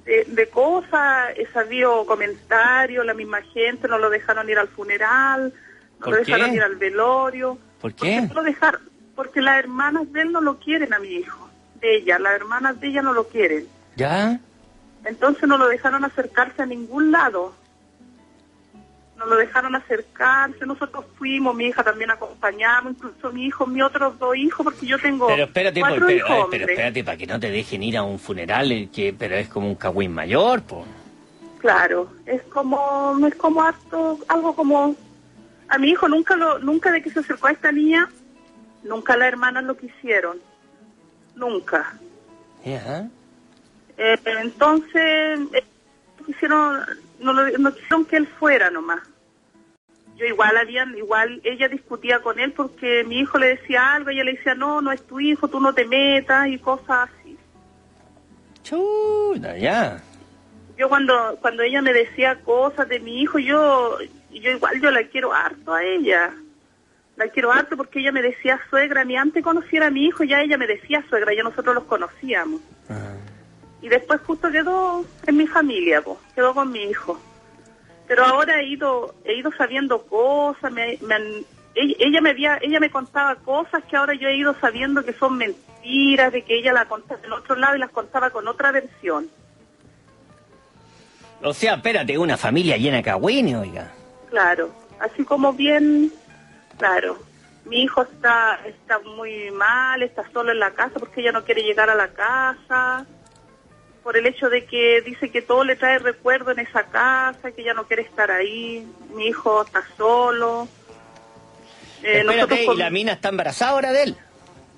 [0.04, 5.52] de, de cosas, he sabido comentarios, la misma gente, no lo dejaron ir al funeral,
[5.98, 7.58] no ¿Por lo dejaron ir al velorio.
[7.80, 8.22] ¿Por qué?
[8.22, 8.80] No lo dejaron,
[9.14, 11.49] porque las hermanas de él no lo quieren a mi hijo.
[11.80, 13.66] De ella, las hermanas de ella no lo quieren.
[13.96, 14.38] ¿Ya?
[15.04, 17.54] Entonces no lo dejaron acercarse a ningún lado.
[19.16, 24.18] No lo dejaron acercarse, nosotros fuimos, mi hija también acompañamos, incluso mi hijo, mi otros
[24.18, 26.68] dos hijos, porque yo tengo Pero espérate, cuatro por- pero, hijos pero hombres.
[26.70, 29.74] espérate, para que no te dejen ir a un funeral, que, pero es como un
[29.74, 30.86] cagüín mayor, po.
[31.58, 34.96] Claro, es como, es como harto, algo como,
[35.68, 38.08] a mi hijo nunca lo, nunca de que se acercó a esta niña,
[38.84, 40.38] nunca las hermanas lo quisieron,
[41.40, 41.94] nunca.
[43.96, 45.64] Eh, entonces, eh,
[46.24, 46.80] quisieron,
[47.18, 49.00] no, lo- no quisieron que él fuera nomás.
[50.16, 54.22] Yo igual habían, igual ella discutía con él porque mi hijo le decía algo, ella
[54.24, 57.38] le decía, no, no es tu hijo, tú no te metas y cosas así.
[58.62, 60.02] Chuta, ya.
[60.76, 63.98] Yo cuando, cuando ella me decía cosas de mi hijo, yo,
[64.30, 66.32] yo igual yo la quiero harto a ella.
[67.20, 70.40] La quiero harto porque ella me decía suegra, ni antes conociera a mi hijo, ya
[70.40, 72.62] ella me decía suegra, ya nosotros los conocíamos.
[73.82, 76.02] Y después justo quedó en mi familia,
[76.34, 77.20] quedó con mi hijo.
[78.08, 81.44] Pero ahora he ido, he ido sabiendo cosas, me, me han-
[81.74, 85.12] ella, ella me había, ella me contaba cosas que ahora yo he ido sabiendo que
[85.12, 88.72] son mentiras, de que ella la contaba en otro lado y las contaba con otra
[88.72, 89.28] versión.
[91.42, 93.92] O sea, espérate, una familia llena de cagüines, oiga.
[94.30, 96.10] Claro, así como bien,
[96.80, 97.18] claro.
[97.66, 101.62] Mi hijo está está muy mal, está solo en la casa porque ella no quiere
[101.62, 103.06] llegar a la casa.
[104.02, 107.60] Por el hecho de que dice que todo le trae recuerdo en esa casa, que
[107.60, 108.84] ella no quiere estar ahí.
[109.14, 110.66] Mi hijo está solo.
[112.02, 114.16] Eh, nosotros espérate, con- ¿y la mina está embarazada ahora de él?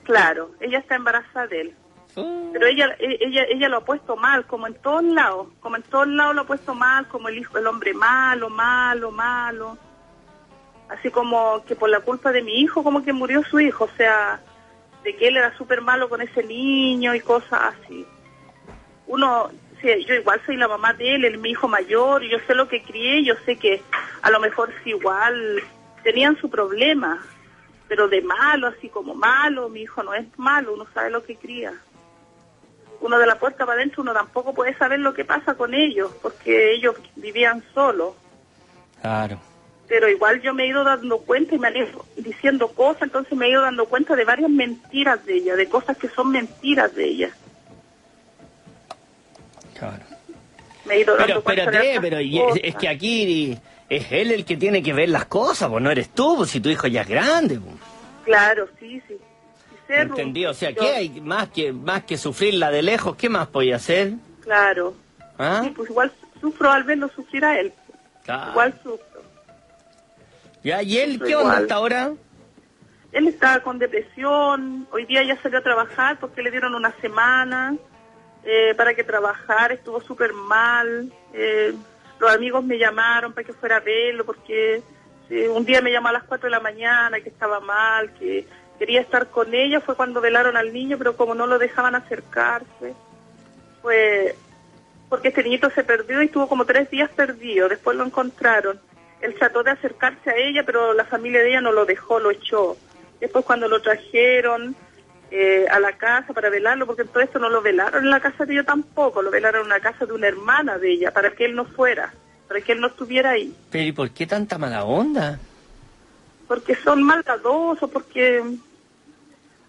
[0.02, 1.74] Claro, ella está embarazada de él.
[2.14, 5.82] Pero ella, e- ella, ella lo ha puesto mal, como en todos lados, como en
[5.84, 9.78] todos lados lo ha puesto mal, como el hijo, el hombre malo, malo, malo.
[10.92, 13.96] Así como que por la culpa de mi hijo, como que murió su hijo, o
[13.96, 14.40] sea,
[15.02, 18.06] de que él era súper malo con ese niño y cosas así.
[19.06, 19.50] Uno,
[19.82, 22.68] yo igual soy la mamá de él, él mi hijo mayor, y yo sé lo
[22.68, 23.82] que crié, yo sé que
[24.20, 25.62] a lo mejor sí igual
[26.02, 27.24] tenían su problema,
[27.88, 31.36] pero de malo, así como malo, mi hijo no es malo, uno sabe lo que
[31.36, 31.72] cría.
[33.00, 36.12] Uno de la puerta para adentro, uno tampoco puede saber lo que pasa con ellos,
[36.20, 38.14] porque ellos vivían solos.
[39.00, 39.40] Claro.
[39.92, 43.36] Pero igual yo me he ido dando cuenta y me han ido diciendo cosas, entonces
[43.36, 46.94] me he ido dando cuenta de varias mentiras de ella, de cosas que son mentiras
[46.94, 47.30] de ella.
[49.78, 50.02] Claro.
[50.86, 53.58] Me he ido Pero dando cuenta de espérate, pero y- es, es que aquí
[53.90, 56.60] es él el que tiene que ver las cosas, pues no eres tú, pues si
[56.60, 57.60] tu hijo ya es grande.
[57.60, 57.74] pues.
[58.24, 59.16] Claro, sí, sí.
[59.90, 60.46] ¿Entendí?
[60.46, 63.14] O sea, yo- ¿qué hay más que más que sufrirla de lejos?
[63.16, 64.14] ¿Qué más podía hacer?
[64.40, 64.94] Claro.
[65.38, 65.60] ¿Ah?
[65.64, 67.74] Sí, pues igual sufro al verlo sufrir a él.
[68.24, 68.52] Claro.
[68.52, 69.11] Igual sufro.
[70.62, 72.12] Ya, ¿y él qué onda hasta ahora?
[73.12, 77.76] Él estaba con depresión, hoy día ya salió a trabajar porque le dieron una semana
[78.44, 81.12] eh, para que trabajara, estuvo súper mal.
[81.34, 81.74] eh,
[82.18, 84.80] los amigos me llamaron para que fuera a verlo porque
[85.50, 88.46] un día me llamó a las 4 de la mañana que estaba mal, que
[88.78, 92.94] quería estar con ella, fue cuando velaron al niño, pero como no lo dejaban acercarse,
[93.80, 94.34] pues
[95.08, 98.80] porque este niñito se perdió y estuvo como tres días perdido, después lo encontraron.
[99.22, 102.30] Él trató de acercarse a ella, pero la familia de ella no lo dejó, lo
[102.30, 102.76] echó.
[103.20, 104.74] Después cuando lo trajeron
[105.30, 108.44] eh, a la casa para velarlo, porque todo esto no lo velaron en la casa
[108.44, 111.44] de ella tampoco, lo velaron en una casa de una hermana de ella, para que
[111.44, 112.12] él no fuera,
[112.48, 113.54] para que él no estuviera ahí.
[113.70, 115.38] Pero ¿y por qué tanta mala onda?
[116.48, 118.42] Porque son maldadosos, porque,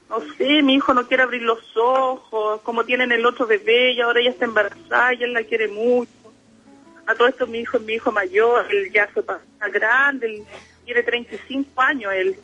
[0.10, 4.01] no sé, mi hijo no quiere abrir los ojos, como tienen el otro bebé y
[4.01, 6.12] ahora ella está embarazada y él la quiere mucho.
[7.06, 9.41] A todo esto mi hijo es mi hijo mayor, él ya fue pa-
[9.72, 10.43] grande, él
[10.86, 12.38] tiene 35 años él.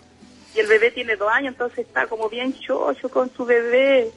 [0.56, 4.12] Y el bebé tiene dos años, entonces está como bien chocho con su bebé,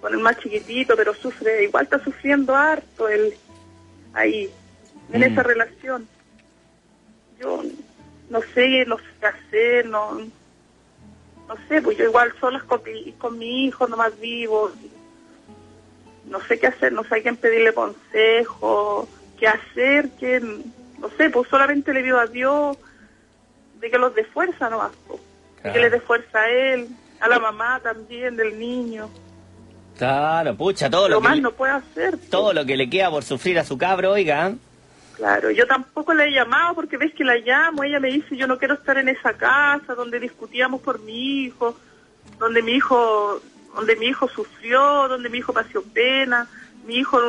[0.00, 3.34] con el más chiquitito, pero sufre, igual está sufriendo harto él
[4.12, 4.50] ahí,
[5.12, 5.24] en Mm.
[5.24, 6.08] esa relación.
[7.38, 7.62] Yo
[8.30, 10.12] no sé, no sé qué hacer, no,
[11.48, 14.72] no sé, pues yo igual solas con mi, con mi hijo nomás vivo,
[16.26, 19.08] no sé qué hacer, no sé a quién pedirle consejo,
[19.38, 22.76] qué hacer, qué, no sé, pues solamente le pido a Dios
[23.80, 25.20] de que los dé fuerza nomás, pues,
[25.62, 26.88] de que le dé fuerza a él,
[27.20, 29.08] a la mamá también del niño,
[29.96, 32.18] Claro, pucha, todo lo, lo que más le, no puede hacer.
[32.28, 34.52] todo lo que le queda por sufrir a su cabro, oiga.
[35.16, 38.48] Claro, yo tampoco la he llamado porque ves que la llamo, ella me dice yo
[38.48, 41.78] no quiero estar en esa casa donde discutíamos por mi hijo,
[42.40, 43.40] donde mi hijo,
[43.76, 46.48] donde mi hijo sufrió, donde mi hijo pasó pena,
[46.86, 47.20] mi hijo,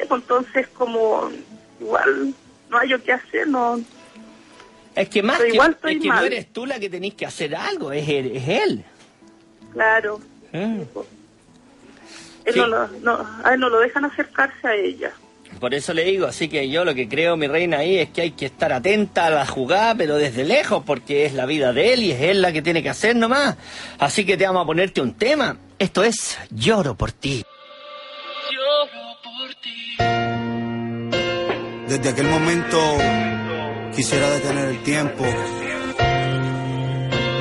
[0.00, 1.30] sé, pues entonces como
[1.80, 2.34] igual
[2.70, 3.80] no hay yo qué hacer, no,
[4.94, 7.24] Es que más que, igual estoy es que no eres tú la que tenés que
[7.26, 8.32] hacer algo, es él.
[8.36, 8.84] Es él.
[9.72, 10.20] claro,
[10.52, 10.80] Mm.
[12.46, 12.58] Él Sí.
[12.60, 15.12] no, lo- no, a él no lo dejan acercarse a ella.
[15.60, 18.22] Por eso le digo, así que yo lo que creo, mi reina, ahí es que
[18.22, 21.92] hay que estar atenta a la jugada, pero desde lejos, porque es la vida de
[21.92, 23.56] él y es él la que tiene que hacer nomás.
[23.98, 25.56] Así que te vamos a ponerte un tema.
[25.78, 27.44] Esto es Lloro por ti.
[31.88, 32.78] Desde aquel momento
[33.96, 35.24] quisiera detener el tiempo.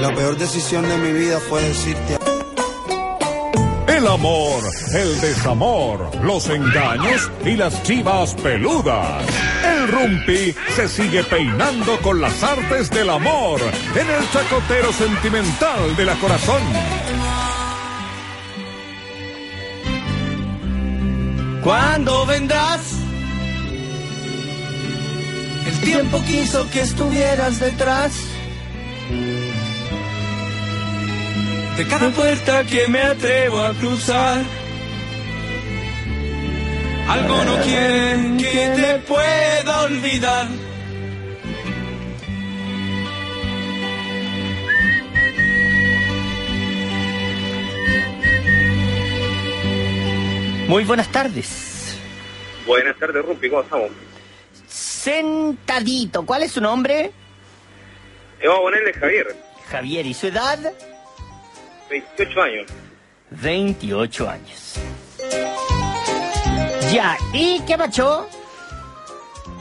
[0.02, 2.18] La peor decisión de mi vida fue decirte
[3.88, 9.26] El amor, el desamor, los engaños y las chivas peludas.
[9.66, 16.06] El Rumpi se sigue peinando con las artes del amor en el chacotero sentimental de
[16.06, 16.62] la corazón.
[21.62, 22.97] ¿Cuándo vendrás?
[25.88, 28.12] Tiempo quiso que estuvieras detrás
[31.78, 34.44] de cada puerta que me atrevo a cruzar.
[37.08, 40.48] Algo no quiere que te pueda olvidar.
[50.68, 51.98] Muy buenas tardes.
[52.66, 54.07] Buenas tardes, Rumpi, ¿cómo estamos?
[54.98, 57.12] Sentadito, ¿cuál es su nombre?
[58.42, 59.36] Le vamos a ponerle Javier,
[59.70, 60.74] Javier, ¿y su edad?
[61.88, 62.66] 28 años.
[63.30, 64.74] 28 años.
[66.92, 68.28] Ya, ¿y qué macho?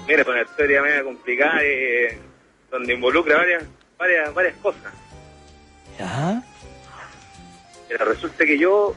[0.08, 2.18] Mira, es una historia media complicada eh,
[2.70, 3.64] donde involucra varias,
[3.98, 4.92] varias, varias cosas.
[5.98, 6.42] Ya.
[7.90, 8.94] Mira, resulta que yo,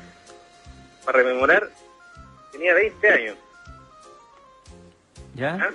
[1.03, 1.69] para rememorar,
[2.53, 3.35] tenía 20 años.
[5.35, 5.57] ¿Ya?
[5.61, 5.69] ¿ah?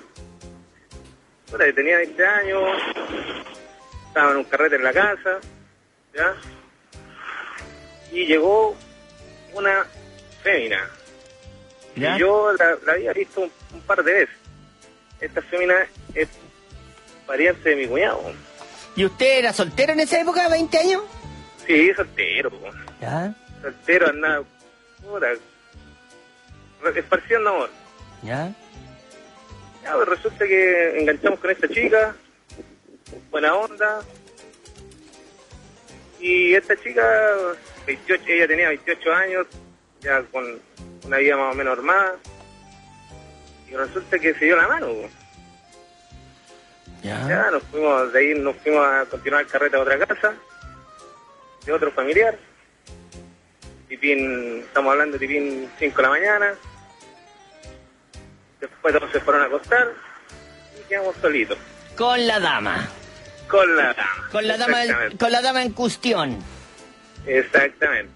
[1.54, 2.64] Puta, tenía 20 años,
[4.08, 5.38] estaba en un carrete en la casa,
[6.12, 6.34] ¿ya?
[8.10, 8.74] Y llegó
[9.52, 9.86] una
[10.42, 10.90] fémina.
[11.94, 12.16] ¿Ya?
[12.16, 14.34] Y yo la, la había visto un, un par de veces.
[15.20, 15.76] Esta fémina
[16.16, 16.28] es
[17.24, 18.32] pariente de mi cuñado.
[18.96, 21.02] ¿Y usted era soltero en esa época, 20 años?
[21.68, 22.50] Sí, soltero.
[23.00, 23.32] Ya.
[23.62, 24.44] Soltero, andaba,
[25.04, 25.28] puta,
[26.96, 27.70] esparciendo amor.
[28.24, 28.52] ¿Ya?
[29.84, 32.16] Ya, pues resulta que enganchamos con esta chica,
[33.30, 34.00] buena onda.
[36.18, 37.04] Y esta chica,
[37.86, 39.46] 28, ella tenía 28 años,
[40.00, 40.58] ya con
[41.04, 42.16] una vida más o menos armada.
[43.68, 44.86] Y resulta que se dio la mano.
[44.86, 45.08] po.
[47.02, 47.28] ¿Ya?
[47.28, 50.34] Ya nos fuimos, de ahí nos fuimos a continuar el carrete a otra casa,
[51.66, 52.38] de otro familiar.
[53.86, 56.54] Tipín, estamos hablando de tipín 5 de la mañana.
[58.64, 59.92] Después se fueron a acostar
[60.78, 61.58] y quedamos solitos.
[61.96, 62.88] Con la dama.
[63.48, 64.28] Con la dama.
[64.32, 64.78] Con la dama,
[65.18, 66.38] con la dama en cuestión.
[67.26, 68.10] Exactamente.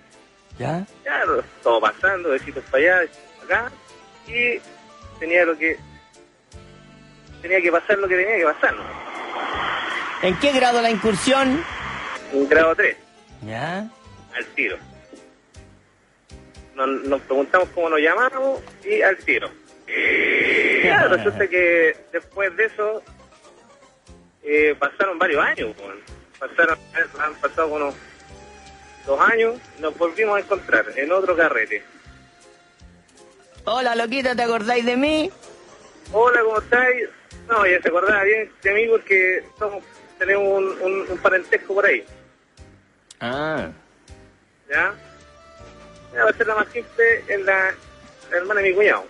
[0.58, 0.86] ¿Ya?
[1.04, 1.22] Ya,
[1.62, 3.72] todo pasando, besitos para allá, besitos para acá.
[4.26, 4.60] Y
[5.20, 5.78] tenía lo que.
[7.42, 8.74] Tenía que pasar lo que tenía que pasar.
[10.22, 11.62] ¿En qué grado la incursión?
[12.32, 12.96] Un grado 3.
[13.46, 13.86] ¿Ya?
[14.34, 14.78] al tiro.
[16.74, 19.50] Nos, nos preguntamos cómo nos llamamos y al tiro.
[20.84, 23.02] Ya, resulta que después de eso
[24.42, 25.74] eh, pasaron varios años.
[25.78, 25.98] weón.
[26.38, 26.78] Pasaron,
[27.20, 27.94] han pasado unos
[29.06, 31.82] dos años y nos volvimos a encontrar en otro carrete.
[33.64, 35.30] Hola, loquita, ¿te acordáis de mí?
[36.12, 37.08] Hola, ¿cómo estáis?
[37.48, 39.82] No, ya se acordaba bien de mí porque somos,
[40.18, 42.04] tenemos un, un- un parentesco por ahí.
[43.20, 43.68] Ah.
[44.70, 44.94] ¿ya?
[46.14, 47.74] Ya, va a ser la más simple, la,
[48.30, 49.04] la hermana de mi cuñado.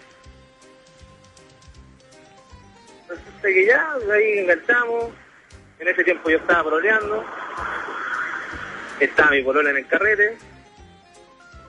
[3.08, 5.12] Resulta que ya, ahí enganchamos.
[5.78, 7.24] En ese tiempo yo estaba pololeando.
[9.00, 10.36] Estaba mi polola en el carrete.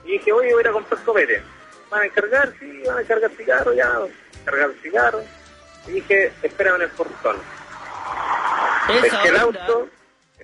[0.04, 1.42] Y dije, oye, voy a ir a comprar copete.
[1.90, 2.52] ¿Van a encargar?
[2.58, 3.92] Sí, van a encargar cigarros, ya.
[4.44, 5.24] Cargar cigarros.
[5.86, 7.36] Y dije, espérame en el portón.
[8.88, 9.88] Esa Pesqué el auto,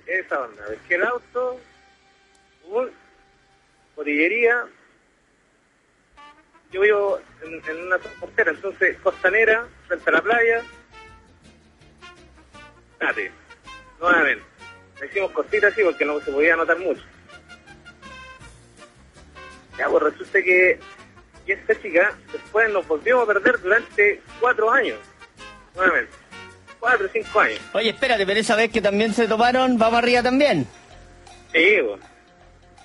[0.05, 1.59] esa onda, pesqué el auto,
[2.65, 2.89] un,
[3.97, 4.65] orillería,
[6.71, 10.63] yo vivo en, en una costera, entonces costanera, frente a la playa,
[12.99, 13.31] date,
[13.99, 14.43] nuevamente,
[14.99, 17.03] le hicimos cositas así porque no se podía notar mucho.
[19.77, 20.79] Ya, pues resulta que
[21.47, 24.97] esta chica después nos volvimos a perder durante cuatro años,
[25.75, 26.11] nuevamente,
[26.79, 27.59] cuatro o cinco años.
[27.73, 30.67] Oye, espérate, pero esa vez que también se tomaron, vamos arriba también.
[31.53, 32.01] Sí, pues.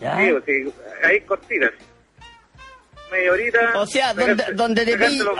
[0.00, 0.18] ¿Ya?
[0.18, 1.72] Sí, pues, sí, ahí cortitas.
[3.10, 3.72] Media horita.
[3.76, 5.32] O sea, donde, te pillo.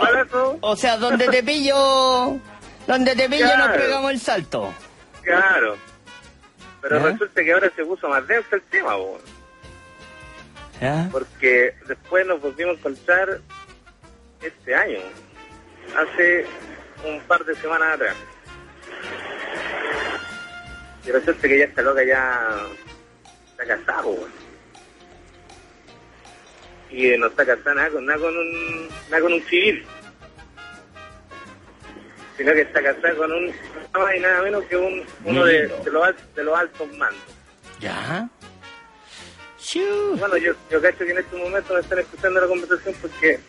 [0.61, 2.39] O sea, donde te pillo.
[2.87, 4.73] Donde te pillo nos pegamos el salto.
[5.21, 5.77] Claro.
[6.81, 7.05] Pero ¿Ya?
[7.11, 8.93] resulta que ahora se puso más denso el tema.
[10.81, 11.07] ¿Ya?
[11.11, 13.39] porque después nos volvimos a encontrar
[14.41, 14.99] este año,
[15.95, 16.45] hace
[17.07, 18.15] un par de semanas atrás.
[21.05, 22.67] Y resulta que ya esta loca ya
[23.51, 24.03] está casada.
[26.89, 29.85] Y no está casada nada con, nada con un nada con un civil.
[32.37, 35.67] Sino que está casada con un nada más y nada menos que un uno de,
[35.67, 37.21] de los, de los altos mandos.
[37.79, 38.27] ¿Ya?
[40.17, 43.39] Bueno, yo, yo cacho que en este momento me están escuchando la conversación porque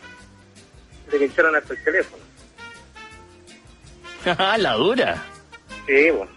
[1.11, 2.23] le pincharon hasta el teléfono.
[4.39, 5.23] Ah, la dura.
[5.85, 6.31] Sí, bueno.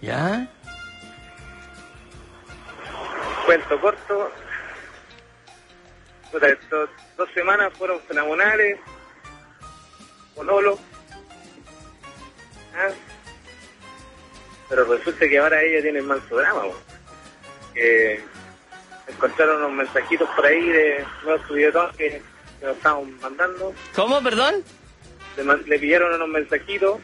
[0.00, 0.46] ¿Ya?
[3.44, 4.30] Cuento corto.
[6.30, 8.78] Puta, estos dos semanas fueron fenomenales.
[10.36, 10.78] Monolo.
[12.76, 12.90] ¿Ah?
[14.68, 16.62] Pero resulta que ahora ella tiene mal drama.
[16.62, 16.74] po.
[17.74, 18.20] Que
[19.06, 22.22] encontraron unos mensajitos por ahí de nuevos subidetón que,
[22.60, 23.74] que nos estaban mandando.
[23.94, 24.64] ¿Cómo, perdón?
[25.36, 27.00] Le, le pillaron unos mensajitos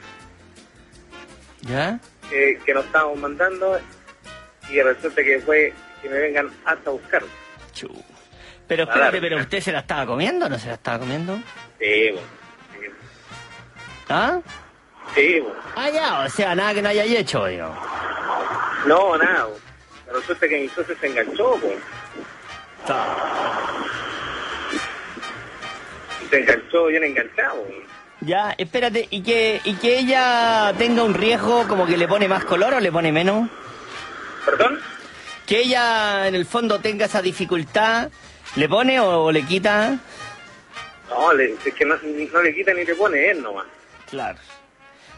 [1.62, 1.98] ¿Ya?
[2.30, 3.78] que, que nos estábamos mandando
[4.70, 7.22] y resulta que fue que me vengan hasta buscar.
[8.68, 11.36] Pero espérate, ¿pero usted se la estaba comiendo o no se la estaba comiendo?
[11.80, 12.28] Sí, bueno.
[14.08, 14.40] ¿Ah?
[15.14, 15.42] Sí.
[15.76, 17.74] Ah, ya, o sea, nada que no haya hecho, digo.
[18.86, 19.44] No, nada.
[19.46, 19.60] bueno.
[20.12, 21.76] Resulta que mi socio se enganchó, pues.
[26.30, 27.64] Se enganchó bien enganchado.
[28.20, 32.44] Ya, espérate, ¿y que, ¿y que ella tenga un riesgo como que le pone más
[32.44, 33.48] color o le pone menos?
[34.44, 34.78] ¿Perdón?
[35.46, 38.10] Que ella en el fondo tenga esa dificultad,
[38.56, 39.96] ¿le pone o le quita?
[41.08, 43.66] No, le- es que no, no le quita ni le pone él nomás.
[44.10, 44.38] Claro.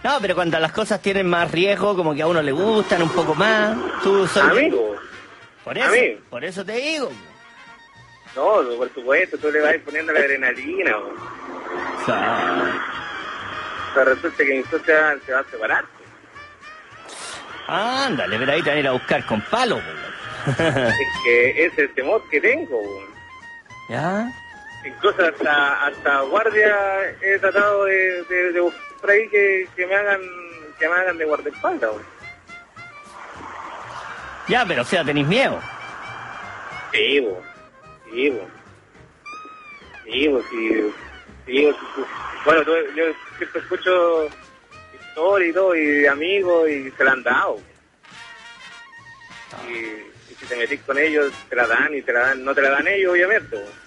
[0.05, 3.11] No, pero cuando las cosas tienen más riesgo, como que a uno le gustan un
[3.11, 4.43] poco más, tú soy...
[4.43, 4.97] Amigo.
[5.65, 7.13] Por eso, por eso te digo.
[8.35, 10.97] No, por supuesto, tú le vas a ir poniendo la adrenalina.
[10.97, 11.23] bueno.
[13.95, 14.95] Pero resulta que mi socio
[15.25, 15.85] se va a separar.
[17.69, 19.81] Ándale, pero ahí te van a ir a buscar con palo.
[20.47, 20.59] pues.
[20.59, 22.77] Es que ese es el temor que tengo.
[22.83, 23.13] bueno.
[23.89, 24.33] ¿Ya?
[24.85, 26.75] Incluso hasta, hasta guardia
[27.21, 30.21] he tratado de, de, de buscar por ahí que, que me hagan
[30.79, 31.91] que me hagan de guardaespaldas.
[34.49, 35.61] Ya, pero o sea, tenéis miedo.
[36.93, 37.43] Sí, bo.
[38.11, 38.49] sí, bo.
[40.05, 40.93] sí, bo, sí,
[41.47, 41.77] sí, bo.
[42.45, 43.05] Bueno, tú- yo
[43.39, 44.29] siempre escucho
[44.95, 47.59] historias y todo, y amigos, y se la han dado.
[49.69, 52.55] Y, y si te metís con ellos, te la dan, y te la dan, no
[52.55, 53.57] te la dan ellos, obviamente.
[53.57, 53.82] bo.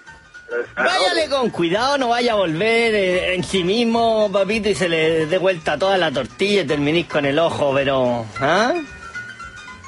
[0.76, 5.26] Váyale con cuidado, no vaya a volver eh, en sí mismo, papito, y se le
[5.26, 8.26] dé vuelta toda la tortilla y terminís con el ojo, pero...
[8.40, 8.74] ¿Ah?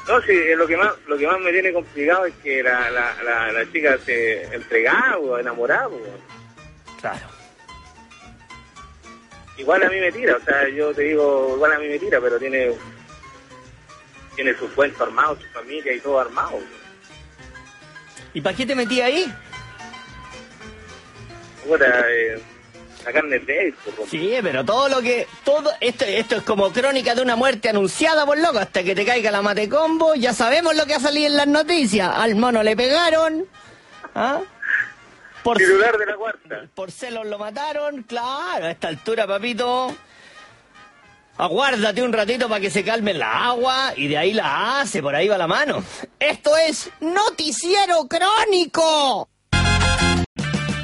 [0.08, 2.90] No, sí, eh, lo que más lo que más me tiene complicado es que la,
[2.90, 5.92] la, la, la chica se entregaba o enamoraba.
[7.02, 7.28] Claro.
[9.58, 12.22] Igual a mí me tira, o sea, yo te digo, igual a mí me tira,
[12.22, 12.72] pero tiene
[14.36, 16.60] tiene su cuento armado, su familia y todo armado.
[18.34, 19.34] ¿Y para qué te metí ahí?
[21.68, 22.42] Puta, eh,
[23.06, 23.76] la carne es débil,
[24.10, 25.28] Sí, pero todo lo que...
[25.44, 28.60] todo Esto, esto es como crónica de una muerte anunciada, por loco.
[28.60, 31.48] Hasta que te caiga la mate combo, ya sabemos lo que ha salido en las
[31.48, 32.10] noticias.
[32.14, 33.46] Al mono le pegaron.
[34.16, 34.40] ¿Ah?
[35.44, 36.68] Por, Titular de la cuarta.
[36.74, 38.04] Por celos lo mataron.
[38.04, 39.96] Claro, a esta altura, papito.
[41.38, 45.16] Aguárdate un ratito para que se calme la agua y de ahí la hace, por
[45.16, 45.84] ahí va la mano.
[46.20, 49.30] Esto es Noticiero Crónico.